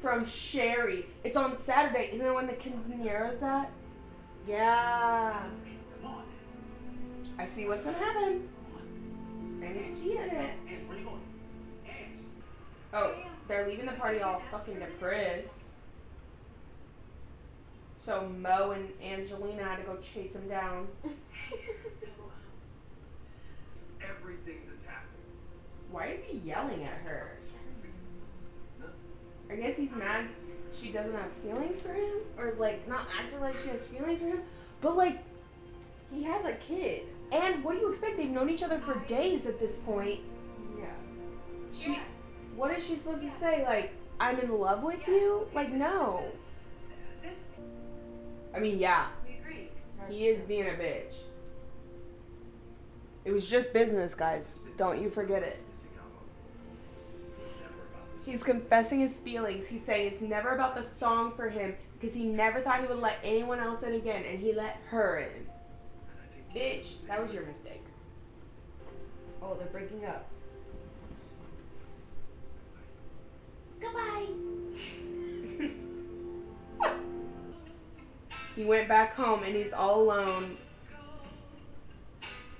from 0.00 0.24
Sherry. 0.24 1.06
It's 1.24 1.36
on 1.36 1.58
Saturday. 1.58 2.10
Isn't 2.12 2.26
it 2.26 2.34
when 2.34 2.46
the 2.46 2.54
quinceañera's 2.54 3.42
at? 3.42 3.70
Yeah. 4.46 5.42
I 7.38 7.46
see 7.46 7.66
what's 7.66 7.84
gonna 7.84 7.98
happen. 7.98 8.48
I'm. 9.66 11.30
Oh, 12.92 13.14
they're 13.48 13.66
leaving 13.66 13.86
the 13.86 13.92
party 13.92 14.20
all 14.20 14.40
fucking 14.50 14.78
depressed. 14.78 15.66
So 17.98 18.28
Mo 18.38 18.72
and 18.72 18.88
Angelina 19.02 19.64
had 19.64 19.76
to 19.76 19.82
go 19.82 19.96
chase 19.96 20.34
him 20.34 20.48
down. 20.48 20.88
So, 21.88 22.06
um, 22.06 22.30
Everything 24.00 24.60
that's 24.68 24.84
happening. 24.84 25.10
Why 25.90 26.08
is 26.08 26.22
he 26.22 26.38
yelling 26.38 26.82
at 26.84 26.98
her? 27.00 27.38
I 29.50 29.56
guess 29.56 29.76
he's 29.76 29.94
mad 29.94 30.28
she 30.80 30.90
doesn't 30.90 31.14
have 31.14 31.30
feelings 31.42 31.82
for 31.82 31.92
him, 31.92 32.18
or 32.36 32.54
like 32.58 32.86
not 32.88 33.06
acting 33.18 33.40
like 33.40 33.56
she 33.58 33.68
has 33.68 33.86
feelings 33.86 34.20
for 34.20 34.28
him. 34.28 34.40
But 34.80 34.96
like, 34.96 35.22
He 36.12 36.22
has 36.24 36.44
a 36.44 36.52
kid. 36.54 37.06
And 37.34 37.64
what 37.64 37.74
do 37.74 37.80
you 37.80 37.90
expect? 37.90 38.16
They've 38.16 38.30
known 38.30 38.48
each 38.48 38.62
other 38.62 38.78
for 38.78 38.94
days 39.06 39.44
at 39.46 39.58
this 39.58 39.78
point. 39.78 40.20
Yeah. 40.78 40.84
She, 41.72 41.92
yes. 41.92 42.00
what 42.54 42.70
is 42.70 42.86
she 42.86 42.94
supposed 42.94 43.22
to 43.22 43.30
say? 43.30 43.64
Like, 43.64 43.92
I'm 44.20 44.38
in 44.38 44.56
love 44.56 44.84
with 44.84 45.06
you? 45.08 45.48
Like, 45.52 45.72
no. 45.72 46.24
This, 47.22 47.52
I 48.54 48.60
mean, 48.60 48.78
yeah, 48.78 49.06
we 49.26 49.34
agreed. 49.34 49.68
he 50.08 50.28
is 50.28 50.42
being 50.42 50.66
a 50.68 50.72
bitch. 50.72 51.16
It 53.24 53.32
was 53.32 53.46
just 53.46 53.72
business, 53.72 54.14
guys. 54.14 54.58
Don't 54.76 55.02
you 55.02 55.10
forget 55.10 55.42
it. 55.42 55.60
He's 58.24 58.42
confessing 58.42 59.00
his 59.00 59.16
feelings. 59.16 59.68
He's 59.68 59.84
saying 59.84 60.12
it's 60.12 60.22
never 60.22 60.50
about 60.50 60.74
the 60.74 60.82
song 60.82 61.32
for 61.34 61.50
him 61.50 61.74
because 61.98 62.14
he 62.14 62.24
never 62.24 62.60
thought 62.60 62.80
he 62.80 62.86
would 62.86 63.00
let 63.00 63.18
anyone 63.22 63.58
else 63.60 63.82
in 63.82 63.94
again, 63.94 64.24
and 64.24 64.38
he 64.38 64.52
let 64.52 64.78
her 64.86 65.18
in. 65.18 65.46
Bitch, 66.54 67.06
that 67.08 67.20
was 67.20 67.34
your 67.34 67.44
mistake. 67.44 67.82
Oh, 69.42 69.56
they're 69.58 69.66
breaking 69.66 70.04
up. 70.04 70.28
Goodbye. 73.80 74.26
he 78.54 78.64
went 78.64 78.88
back 78.88 79.16
home 79.16 79.42
and 79.42 79.54
he's 79.54 79.72
all 79.72 80.02
alone. 80.02 80.56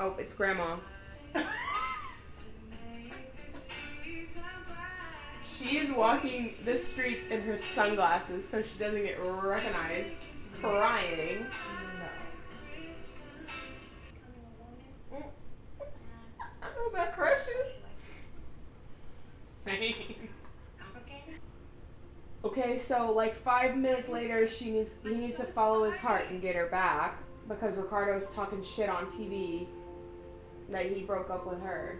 Oh, 0.00 0.16
it's 0.18 0.34
grandma. 0.34 0.76
she 5.46 5.78
is 5.78 5.92
walking 5.92 6.50
the 6.64 6.76
streets 6.76 7.28
in 7.28 7.40
her 7.42 7.56
sunglasses 7.56 8.46
so 8.48 8.60
she 8.60 8.76
doesn't 8.76 9.04
get 9.04 9.18
recognized, 9.20 10.16
crying. 10.60 11.46
About 16.94 17.12
crushes. 17.12 17.72
Same. 19.64 20.30
Complicated? 20.78 21.40
Okay, 22.44 22.78
so 22.78 23.10
like 23.12 23.34
five 23.34 23.76
minutes 23.76 24.08
later, 24.08 24.46
she 24.46 24.70
needs 24.70 24.98
he 25.02 25.14
needs 25.14 25.36
to 25.38 25.44
follow 25.44 25.90
his 25.90 25.98
heart 25.98 26.26
and 26.30 26.40
get 26.40 26.54
her 26.54 26.66
back 26.66 27.18
because 27.48 27.74
Ricardo's 27.74 28.30
talking 28.30 28.62
shit 28.62 28.88
on 28.88 29.06
TV 29.06 29.66
that 30.70 30.86
he 30.86 31.02
broke 31.02 31.30
up 31.30 31.46
with 31.46 31.60
her. 31.62 31.98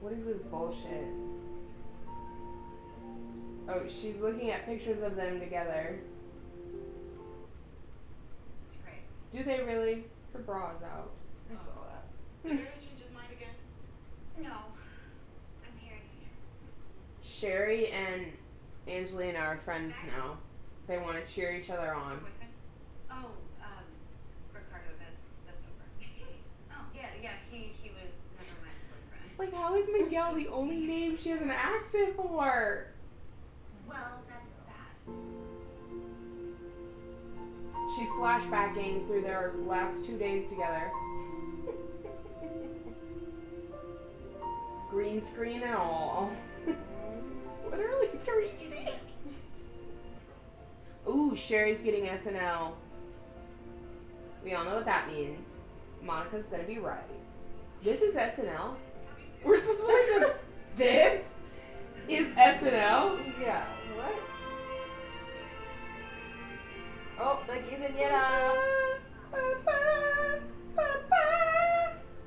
What 0.00 0.12
is 0.12 0.24
this 0.24 0.38
bullshit? 0.50 1.06
Oh, 3.68 3.82
she's 3.88 4.16
looking 4.20 4.50
at 4.50 4.66
pictures 4.66 5.02
of 5.02 5.16
them 5.16 5.40
together. 5.40 5.98
It's 8.66 8.76
great. 8.82 9.00
Do 9.32 9.42
they 9.42 9.62
really? 9.64 10.04
Her 10.34 10.40
bra 10.40 10.72
is 10.76 10.82
out. 10.82 11.12
I 11.48 11.54
saw 11.54 11.86
that. 11.86 12.04
Did 12.42 12.58
Barry 12.58 12.70
change 12.80 13.00
his 13.00 13.14
mind 13.14 13.28
again? 13.30 13.54
No. 14.36 14.50
I'm 14.50 15.78
here 15.78 15.96
senior. 16.02 16.28
Sherry 17.22 17.86
and 17.92 18.26
Angelina 18.88 19.38
are 19.38 19.56
friends 19.56 19.94
now. 20.04 20.36
They 20.88 20.98
want 20.98 21.24
to 21.24 21.32
cheer 21.32 21.54
each 21.54 21.70
other 21.70 21.94
on. 21.94 22.18
Boyfriend? 22.18 22.52
Oh, 23.12 23.30
um, 23.62 23.86
Ricardo, 24.52 24.90
that's 24.98 25.38
that's 25.46 25.62
over. 25.62 25.86
oh, 26.72 26.84
yeah, 26.94 27.06
yeah, 27.22 27.30
he 27.48 27.70
he 27.80 27.90
was 27.90 28.12
never 28.36 28.58
my 28.60 28.74
boyfriend. 28.90 29.38
Like, 29.38 29.54
how 29.54 29.76
is 29.76 29.88
Miguel 29.92 30.34
the 30.34 30.48
only 30.48 30.76
name 30.86 31.16
she 31.16 31.30
has 31.30 31.40
an 31.40 31.50
accent 31.50 32.16
for? 32.16 32.88
Well, 33.86 34.22
She's 37.92 38.08
flashbacking 38.10 39.06
through 39.06 39.22
their 39.22 39.52
last 39.66 40.04
two 40.04 40.16
days 40.16 40.48
together. 40.48 40.90
Green 44.90 45.24
screen 45.24 45.62
and 45.62 45.74
all. 45.74 46.32
Literally 47.70 48.08
three 48.24 48.50
scenes. 48.56 48.90
Ooh, 51.08 51.36
Sherry's 51.36 51.82
getting 51.82 52.04
SNL. 52.06 52.72
We 54.42 54.54
all 54.54 54.64
know 54.64 54.76
what 54.76 54.86
that 54.86 55.10
means. 55.12 55.60
Monica's 56.02 56.46
gonna 56.46 56.64
be 56.64 56.78
right. 56.78 57.02
This 57.82 58.02
is 58.02 58.14
SNL. 58.14 58.74
We're 59.44 59.58
supposed 59.58 59.80
to 59.80 59.86
listen. 59.86 60.24
this 60.76 61.24
is 62.08 62.28
SNL. 62.28 63.18
Yeah. 63.40 63.64
What? 63.96 64.14
Oh, 67.20 67.40
the 67.46 67.52
quinceañera. 67.54 68.98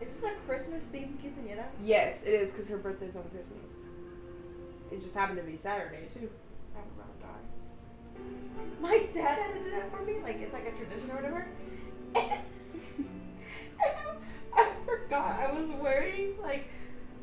Is 0.01 0.21
this 0.21 0.23
a 0.23 0.35
Christmas 0.47 0.87
themed 0.93 1.17
quinceañera? 1.21 1.65
Yes, 1.83 2.23
it 2.23 2.29
is 2.33 2.51
because 2.51 2.69
her 2.69 2.77
birthday's 2.77 3.15
on 3.15 3.23
Christmas. 3.33 3.73
It 4.91 5.01
just 5.03 5.15
happened 5.15 5.37
to 5.39 5.43
be 5.43 5.57
Saturday 5.57 6.07
too. 6.09 6.29
I 6.75 6.79
would 6.79 6.97
rather 6.97 7.19
die. 7.21 7.45
My 8.81 9.05
dad 9.13 9.37
had 9.39 9.53
to 9.53 9.59
do 9.63 9.71
that 9.71 9.91
for 9.91 10.03
me. 10.03 10.13
Like 10.23 10.41
it's 10.41 10.53
like 10.53 10.65
a 10.67 10.71
tradition 10.71 11.11
or 11.11 11.15
whatever. 11.15 11.47
I 14.55 14.69
forgot 14.85 15.39
I 15.39 15.51
was 15.51 15.69
wearing 15.81 16.35
like 16.41 16.67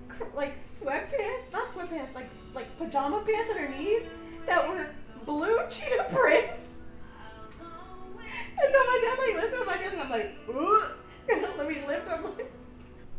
cr- 0.08 0.24
like 0.34 0.56
sweatpants, 0.58 1.50
not 1.52 1.68
sweatpants, 1.70 2.14
like 2.14 2.30
like 2.54 2.78
pajama 2.78 3.22
pants 3.26 3.50
underneath 3.50 4.06
that 4.46 4.68
were 4.68 4.86
blue 5.24 5.58
cheetah 5.70 6.08
prints. 6.12 6.63
I'm 10.04 10.10
like, 10.10 10.36
Ugh. 10.54 10.92
let 11.56 11.66
me 11.68 11.76
lift 11.86 12.10
up 12.10 12.22
my. 12.22 12.44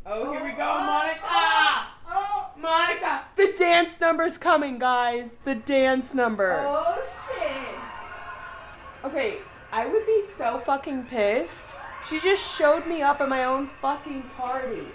Oh, 0.06 0.32
here 0.32 0.44
we 0.44 0.52
go, 0.52 0.64
Oh, 0.64 0.86
Monica! 0.86 1.88
Oh, 2.08 2.50
Monica! 2.60 3.24
The 3.36 3.56
dance 3.58 4.00
number's 4.00 4.38
coming, 4.38 4.78
guys. 4.78 5.38
The 5.46 5.56
dance 5.56 6.14
number. 6.14 6.64
oh 6.64 7.04
shit! 7.28 9.10
Okay, 9.10 9.38
I 9.72 9.88
would 9.88 10.06
be 10.06 10.22
so 10.22 10.60
fucking 10.60 11.06
pissed. 11.06 11.76
She 12.08 12.20
just 12.20 12.56
showed 12.56 12.86
me 12.86 13.02
up 13.02 13.20
at 13.20 13.30
my 13.30 13.46
own 13.46 13.66
fucking 13.66 14.22
party. 14.38 14.88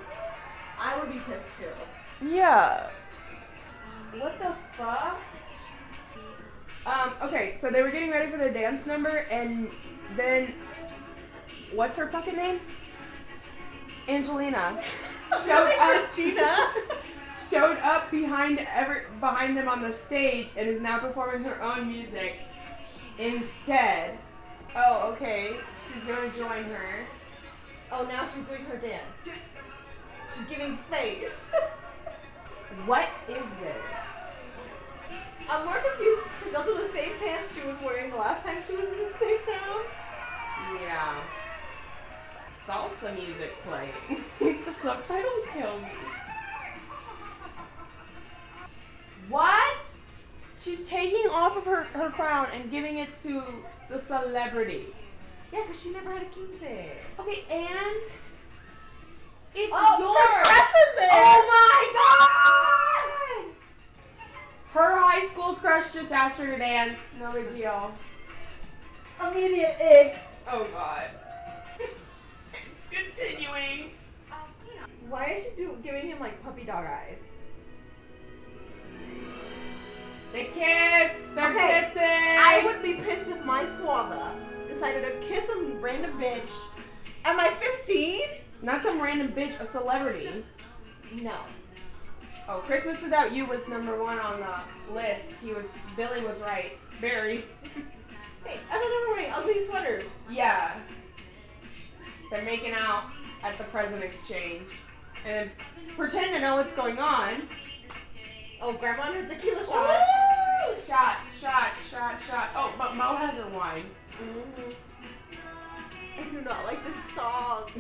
I 0.79 0.97
would 1.01 1.13
be 1.13 1.19
pissed 1.29 1.59
too. 1.59 2.25
Yeah. 2.25 2.89
What 4.17 4.39
the 4.39 4.55
fuck? 4.75 5.21
Um, 6.87 7.13
okay, 7.23 7.55
so 7.57 7.69
they 7.69 7.83
were 7.83 7.91
getting 7.91 8.11
ready 8.11 8.31
for 8.31 8.37
their 8.39 8.53
dance 8.53 8.87
number, 8.87 9.27
and 9.29 9.69
then. 10.17 10.55
What's 11.73 11.97
her 11.99 12.09
fucking 12.09 12.37
name? 12.37 12.61
Angelina. 14.09 14.81
Showed 15.47 15.69
up, 15.79 15.91
Christina. 15.91 16.73
showed 17.51 17.79
up 17.79 18.11
behind 18.11 18.65
ever 18.73 19.07
behind 19.19 19.57
them 19.57 19.69
on 19.69 19.83
the 19.83 19.93
stage 19.93 20.49
and 20.57 20.69
is 20.69 20.81
now 20.81 20.99
performing 20.99 21.43
her 21.45 21.61
own 21.63 21.89
music 21.89 22.41
instead. 23.19 24.19
Oh, 24.77 25.13
okay. 25.13 25.57
She's 25.93 26.05
gonna 26.05 26.31
join 26.31 26.65
her. 26.65 27.05
Oh, 27.91 28.05
now 28.05 28.25
she's 28.25 28.45
doing 28.45 28.65
her 28.67 28.77
dance. 28.77 29.03
She's 30.35 30.47
giving 30.47 30.77
face. 30.77 31.51
What 32.87 33.09
is 33.29 33.37
this? 33.57 34.01
I'm 35.51 35.65
more 35.65 35.75
confused 35.75 36.29
because 36.39 36.65
those 36.65 36.79
are 36.79 36.83
the 36.87 36.93
same 36.93 37.11
pants 37.19 37.53
she 37.53 37.67
was 37.67 37.77
wearing 37.85 38.13
the 38.13 38.17
last 38.17 38.47
time 38.47 38.59
she 38.65 38.77
was 38.77 38.85
in 38.85 38.97
the 38.97 39.11
same 39.11 39.39
town. 39.39 39.81
Yeah. 40.81 41.21
Salsa 42.67 43.15
music 43.15 43.53
playing. 43.65 44.25
the 44.65 44.71
subtitles 44.73 45.47
kill 45.53 45.79
me. 45.81 45.89
What? 49.29 49.77
She's 50.63 50.85
taking 50.85 51.27
off 51.31 51.57
of 51.57 51.65
her, 51.67 51.85
her 51.95 52.11
crown 52.11 52.49
and 52.55 52.71
giving 52.71 52.99
it 52.99 53.09
to 53.23 53.43
the 53.89 53.99
celebrity. 53.99 54.85
Yeah, 55.53 55.63
because 55.67 55.83
she 55.83 55.91
never 55.91 56.13
had 56.13 56.23
a 56.23 56.27
quince. 56.27 56.61
Okay, 56.63 57.45
and 57.51 58.03
it's 59.55 59.73
Oh, 59.73 59.97
yours. 59.99 60.17
the 60.17 60.49
crush 60.49 60.69
is 60.69 60.97
there. 60.97 61.09
Oh 61.13 61.43
my 61.51 63.47
god! 63.47 63.55
Her 64.73 64.97
high 65.01 65.27
school 65.27 65.55
crush 65.55 65.93
just 65.93 66.13
asked 66.13 66.39
her 66.39 66.47
to 66.47 66.59
dance. 66.59 66.99
No 67.19 67.33
big 67.33 67.57
deal. 67.57 67.91
Immediate 69.21 69.77
ick. 69.81 70.17
Oh 70.51 70.67
god. 70.73 71.09
Continuing. 72.91 73.91
Why 75.09 75.25
is 75.37 75.45
she 75.45 75.51
do, 75.57 75.77
giving 75.83 76.07
him 76.07 76.21
like 76.21 76.43
puppy 76.43 76.65
dog 76.65 76.85
eyes? 76.85 77.17
They 80.33 80.45
kissed. 80.45 81.35
They're 81.35 81.51
Okay, 81.51 81.87
kissing. 81.89 82.39
I 82.39 82.63
would 82.65 82.83
be 82.83 82.95
pissed 82.95 83.31
if 83.31 83.45
my 83.45 83.67
father 83.67 84.37
decided 84.69 85.05
to 85.05 85.27
kiss 85.27 85.49
a 85.49 85.63
random 85.81 86.13
bitch. 86.21 86.53
Am 87.25 87.41
I 87.41 87.51
15? 87.51 88.21
Not 88.63 88.83
some 88.83 89.01
random 89.01 89.33
bitch, 89.33 89.59
a 89.61 89.67
celebrity. 89.67 90.45
No. 91.13 91.35
Oh, 92.49 92.59
Christmas 92.59 93.03
Without 93.03 93.33
You 93.33 93.47
was 93.47 93.67
number 93.69 94.01
one 94.03 94.19
on 94.19 94.41
the 94.41 94.93
list. 94.95 95.33
He 95.43 95.53
was 95.53 95.65
Billy 95.97 96.25
was 96.25 96.41
right. 96.41 96.77
Barry. 97.01 97.45
I 98.47 98.51
thought 98.51 98.81
they 98.81 99.09
were 99.09 99.15
wearing 99.15 99.33
ugly 99.33 99.65
sweaters. 99.67 100.05
Yeah. 100.31 100.73
They're 102.31 102.45
making 102.45 102.73
out 102.73 103.05
at 103.43 103.59
the 103.59 103.65
present 103.65 104.03
exchange. 104.03 104.69
And 105.27 105.51
pretend 105.97 106.33
to 106.35 106.41
know 106.41 106.57
what's 106.57 106.73
going 106.73 106.99
on. 106.99 107.49
Oh, 108.63 108.73
grandma 108.73 109.11
and 109.13 109.29
her 109.29 109.35
tequila 109.35 109.65
shots. 109.67 110.03
Woo! 110.69 110.77
Shot, 110.77 111.19
shot, 111.41 111.73
shot, 111.91 112.15
shot. 112.27 112.51
Oh, 112.55 112.73
but 112.79 112.95
Mo 112.95 113.17
has 113.17 113.35
her 113.35 113.49
wine. 113.49 113.91
Mhm. 114.23 114.75
I 116.19 116.23
do 116.31 116.41
not 116.43 116.65
like 116.65 116.85
this 116.85 117.03
song. 117.15 117.71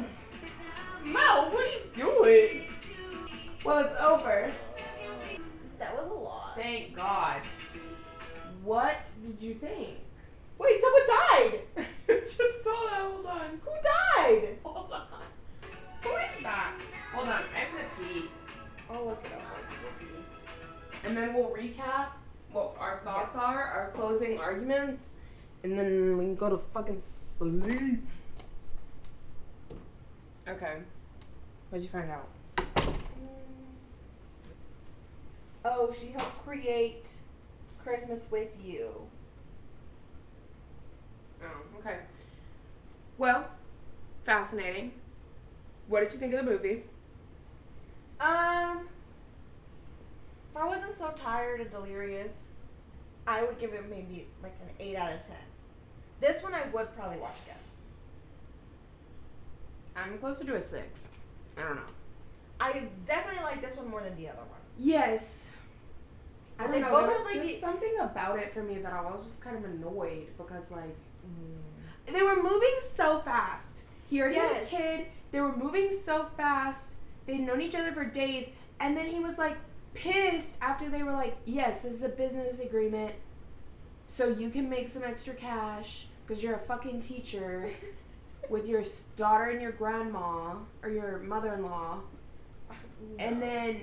Mo, 1.04 1.48
what 1.50 1.66
are 1.66 1.70
you 1.70 1.82
doing? 1.94 2.66
Well, 3.64 3.78
it's 3.86 3.96
over. 4.00 4.50
That 5.78 5.94
was 5.94 6.10
a 6.10 6.14
lot. 6.14 6.56
Thank 6.56 6.94
God. 6.96 7.40
What 8.64 9.10
did 9.22 9.36
you 9.40 9.54
think? 9.54 9.98
Wait, 10.60 10.78
someone 10.82 11.06
died. 11.06 11.60
Just 12.06 12.62
saw 12.62 12.70
that. 12.90 13.00
Hold 13.10 13.26
on. 13.26 13.60
Who 13.64 13.70
died? 13.82 14.58
Hold 14.62 14.92
on. 14.92 15.06
Who 16.02 16.10
is 16.10 16.42
that? 16.42 16.74
Hold 17.14 17.28
on. 17.28 17.42
I 17.54 17.58
have 17.60 17.72
to 17.72 18.04
pee. 18.04 18.24
I'll 18.90 19.06
look 19.06 19.22
it 19.24 19.32
up. 19.32 19.40
And 21.04 21.16
then 21.16 21.32
we'll 21.32 21.48
recap 21.48 22.08
what 22.52 22.74
our 22.78 23.00
thoughts 23.04 23.32
Yes. 23.34 23.42
are, 23.42 23.62
our 23.64 23.90
closing 23.94 24.38
arguments, 24.38 25.12
and 25.64 25.78
then 25.78 26.18
we 26.18 26.24
can 26.26 26.34
go 26.36 26.50
to 26.50 26.58
fucking 26.58 27.00
sleep. 27.00 28.04
Okay. 30.46 30.76
What'd 31.70 31.82
you 31.84 31.88
find 31.90 32.10
out? 32.10 32.28
Oh, 35.64 35.94
she 35.98 36.08
helped 36.08 36.44
create 36.44 37.08
Christmas 37.82 38.26
with 38.30 38.50
You. 38.62 38.90
Oh, 41.42 41.78
okay. 41.80 41.98
Well, 43.18 43.48
fascinating. 44.24 44.92
What 45.88 46.00
did 46.00 46.12
you 46.12 46.18
think 46.18 46.34
of 46.34 46.44
the 46.44 46.50
movie? 46.50 46.84
Um, 48.20 48.88
if 50.50 50.56
I 50.56 50.64
wasn't 50.66 50.94
so 50.94 51.10
tired 51.16 51.60
and 51.60 51.70
delirious, 51.70 52.54
I 53.26 53.42
would 53.42 53.58
give 53.58 53.72
it 53.72 53.88
maybe 53.88 54.26
like 54.42 54.54
an 54.62 54.68
eight 54.78 54.96
out 54.96 55.12
of 55.12 55.20
ten. 55.26 55.36
This 56.20 56.42
one 56.42 56.54
I 56.54 56.64
would 56.72 56.94
probably 56.94 57.18
watch 57.18 57.36
again. 57.44 57.56
I'm 59.96 60.18
closer 60.18 60.44
to 60.44 60.54
a 60.54 60.60
six. 60.60 61.10
I 61.58 61.62
don't 61.62 61.76
know. 61.76 61.82
I 62.60 62.88
definitely 63.06 63.42
like 63.42 63.60
this 63.62 63.76
one 63.76 63.88
more 63.90 64.02
than 64.02 64.16
the 64.16 64.28
other 64.28 64.38
one. 64.38 64.60
Yes. 64.78 65.50
I 66.58 66.66
But 66.66 66.72
don't 66.72 66.80
know. 66.82 66.90
both 66.90 67.00
There 67.06 67.10
have, 67.16 67.20
was 67.20 67.26
like, 67.34 67.42
just 67.42 67.54
the- 67.54 67.60
something 67.60 67.98
about 68.00 68.38
it 68.38 68.52
for 68.52 68.62
me 68.62 68.78
that 68.78 68.92
I 68.92 69.00
was 69.02 69.24
just 69.26 69.40
kind 69.40 69.56
of 69.56 69.64
annoyed 69.64 70.26
because 70.36 70.70
like 70.70 70.94
Mm. 71.26 72.12
they 72.12 72.22
were 72.22 72.42
moving 72.42 72.76
so 72.94 73.18
fast. 73.20 73.78
He 74.08 74.20
already 74.20 74.36
Yes. 74.36 74.68
had 74.68 74.80
a 74.80 74.82
kid. 74.82 75.06
They 75.30 75.40
were 75.40 75.54
moving 75.56 75.92
so 75.92 76.24
fast. 76.24 76.90
They'd 77.26 77.40
known 77.40 77.60
each 77.60 77.74
other 77.74 77.92
for 77.92 78.04
days, 78.04 78.50
and 78.80 78.96
then 78.96 79.06
he 79.06 79.20
was 79.20 79.38
like 79.38 79.56
pissed 79.94 80.56
after 80.60 80.88
they 80.88 81.02
were 81.02 81.12
like, 81.12 81.36
"Yes, 81.44 81.82
this 81.82 81.94
is 81.94 82.02
a 82.02 82.08
business 82.08 82.58
agreement, 82.60 83.14
so 84.06 84.28
you 84.28 84.50
can 84.50 84.68
make 84.68 84.88
some 84.88 85.04
extra 85.04 85.34
cash 85.34 86.06
because 86.26 86.42
you're 86.42 86.54
a 86.54 86.58
fucking 86.58 87.00
teacher 87.00 87.68
with 88.48 88.66
your 88.66 88.82
daughter 89.16 89.44
and 89.50 89.62
your 89.62 89.72
grandma 89.72 90.54
or 90.82 90.90
your 90.90 91.18
mother-in-law." 91.18 92.00
And 93.18 93.40
then 93.40 93.80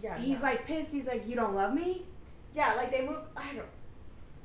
yeah, 0.00 0.18
he's 0.18 0.42
no. 0.42 0.48
like 0.48 0.66
pissed. 0.66 0.92
He's 0.92 1.06
like, 1.06 1.26
"You 1.26 1.36
don't 1.36 1.54
love 1.54 1.72
me." 1.74 2.02
yeah, 2.54 2.74
like 2.74 2.90
they 2.90 3.06
move. 3.06 3.20
I 3.36 3.54
don't. 3.54 3.66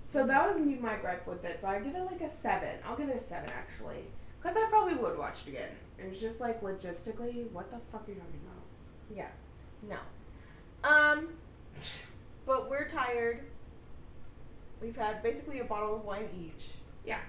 So 0.08 0.26
that 0.26 0.50
was 0.50 0.58
me 0.60 0.76
my 0.82 0.96
gripe 0.96 1.28
with 1.28 1.44
it. 1.44 1.62
So 1.62 1.68
I 1.68 1.80
give 1.80 1.94
it 1.96 2.02
like 2.06 2.22
a 2.22 2.30
seven. 2.30 2.70
I'll 2.86 2.96
give 2.96 3.10
it 3.10 3.16
a 3.18 3.20
seven 3.20 3.50
actually, 3.52 4.06
because 4.42 4.56
I 4.58 4.66
probably 4.70 4.96
would 4.96 5.18
watch 5.18 5.40
it 5.46 5.50
again. 5.50 5.70
It 6.00 6.10
was 6.10 6.20
just 6.20 6.40
like 6.40 6.62
logistically, 6.62 7.52
what 7.52 7.70
the 7.70 7.78
fuck 7.92 8.08
are 8.08 8.12
you 8.12 8.18
talking 8.18 8.40
about? 8.46 8.64
Yeah, 9.16 9.28
no. 9.90 10.90
Um, 10.90 11.30
but 12.46 12.70
we're 12.70 12.88
tired. 12.88 13.42
We've 14.82 14.96
had 14.96 15.22
basically 15.22 15.60
a 15.60 15.64
bottle 15.66 15.96
of 15.96 16.06
wine 16.06 16.30
each. 16.40 16.70
Yeah. 17.06 17.20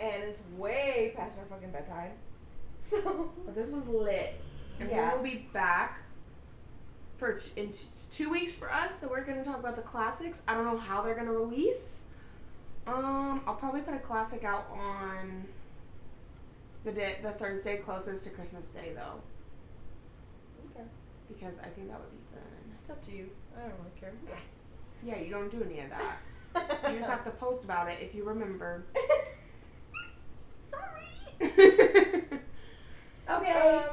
And 0.00 0.22
it's 0.24 0.42
way 0.58 1.14
past 1.16 1.38
our 1.38 1.44
fucking 1.46 1.70
bedtime. 1.70 2.12
So 2.80 3.30
But 3.46 3.54
this 3.54 3.70
was 3.70 3.86
lit, 3.86 4.40
and 4.80 4.90
Yeah. 4.90 5.12
we 5.12 5.16
will 5.16 5.22
be 5.22 5.48
back 5.52 6.00
for 7.16 7.34
t- 7.34 7.52
in 7.54 7.68
t- 7.70 7.86
two 8.10 8.28
weeks 8.28 8.52
for 8.54 8.70
us. 8.72 8.96
That 8.96 9.08
we're 9.08 9.22
gonna 9.24 9.44
talk 9.44 9.60
about 9.60 9.76
the 9.76 9.82
classics. 9.82 10.42
I 10.48 10.54
don't 10.54 10.64
know 10.64 10.76
how 10.76 11.00
they're 11.02 11.14
gonna 11.14 11.32
release. 11.32 12.01
Um, 12.86 13.42
I'll 13.46 13.54
probably 13.54 13.80
put 13.82 13.94
a 13.94 13.98
classic 13.98 14.44
out 14.44 14.68
on 14.72 15.46
the 16.84 16.92
day, 16.92 17.16
the 17.22 17.30
Thursday 17.30 17.76
closest 17.76 18.24
to 18.24 18.30
Christmas 18.30 18.70
Day 18.70 18.92
though, 18.94 19.20
okay, 20.70 20.84
because 21.28 21.58
I 21.60 21.68
think 21.68 21.88
that 21.90 22.00
would 22.00 22.10
be 22.10 22.18
fun. 22.32 22.42
it's 22.80 22.90
up 22.90 23.04
to 23.06 23.12
you. 23.12 23.30
I 23.56 23.60
don't 23.60 23.72
really 23.78 24.00
care. 24.00 24.12
Yeah, 25.04 25.18
you 25.20 25.30
don't 25.30 25.50
do 25.50 25.62
any 25.62 25.80
of 25.80 25.90
that. 25.90 26.18
You 26.92 26.98
just 26.98 27.08
have 27.08 27.24
to 27.24 27.30
post 27.30 27.64
about 27.64 27.88
it 27.90 27.98
if 28.02 28.14
you 28.14 28.24
remember. 28.24 28.84
Sorry. 30.60 31.06
okay. 33.30 33.52
Um, 33.52 33.84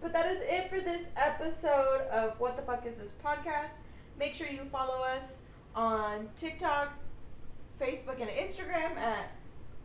but 0.00 0.12
that 0.12 0.26
is 0.26 0.42
it 0.44 0.70
for 0.70 0.78
this 0.80 1.06
episode 1.16 2.02
of 2.12 2.38
What 2.38 2.56
the 2.56 2.62
Fuck 2.62 2.86
Is 2.86 2.98
This 2.98 3.12
podcast. 3.24 3.78
Make 4.20 4.34
sure 4.34 4.46
you 4.46 4.60
follow 4.70 5.02
us 5.02 5.38
on 5.74 6.28
TikTok, 6.36 6.92
Facebook, 7.80 8.20
and 8.20 8.30
Instagram 8.30 8.96
at 8.96 9.30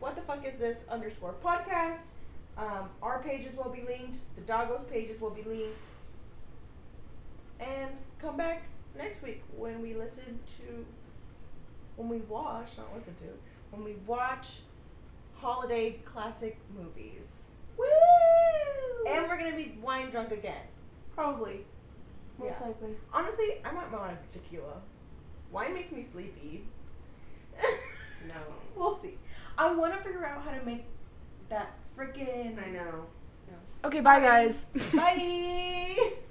What 0.00 0.14
the 0.16 0.22
Fuck 0.22 0.46
Is 0.46 0.58
This 0.58 0.84
underscore 0.88 1.34
podcast. 1.44 2.08
Um, 2.56 2.88
our 3.02 3.22
pages 3.22 3.56
will 3.56 3.70
be 3.70 3.82
linked. 3.82 4.18
The 4.36 4.42
doggos 4.42 4.88
pages 4.90 5.20
will 5.20 5.30
be 5.30 5.42
linked. 5.42 5.86
And 7.60 7.90
come 8.20 8.36
back 8.36 8.64
next 8.96 9.22
week 9.22 9.42
when 9.56 9.80
we 9.80 9.94
listen 9.94 10.38
to, 10.58 10.84
when 11.96 12.08
we 12.08 12.18
watch, 12.28 12.76
not 12.76 12.94
listen 12.94 13.14
to, 13.16 13.24
when 13.76 13.84
we 13.84 13.94
watch 14.06 14.60
holiday 15.36 15.92
classic 16.04 16.58
movies. 16.76 17.48
Woo! 17.76 17.86
And 19.08 19.28
we're 19.28 19.38
gonna 19.38 19.56
be 19.56 19.78
wine 19.82 20.10
drunk 20.10 20.32
again. 20.32 20.62
probably, 21.14 21.66
most 22.38 22.58
Yeah. 22.58 22.68
likely. 22.68 22.96
Honestly, 23.12 23.60
I 23.66 23.70
might 23.72 23.92
want 23.92 24.16
tequila. 24.32 24.80
Wine 25.50 25.74
makes 25.74 25.92
me 25.92 26.00
sleepy. 26.00 26.66
No. 28.28 28.34
we'll 28.76 28.96
see. 28.96 29.18
I 29.58 29.72
want 29.74 29.92
to 29.94 29.98
figure 30.02 30.24
out 30.26 30.42
how 30.42 30.50
to 30.50 30.64
make 30.64 30.84
that 31.48 31.74
freaking. 31.96 32.58
I 32.64 32.70
know. 32.70 33.06
No. 33.48 33.54
Okay, 33.84 34.00
bye 34.00 34.20
guys. 34.20 34.66
Bye. 34.94 36.12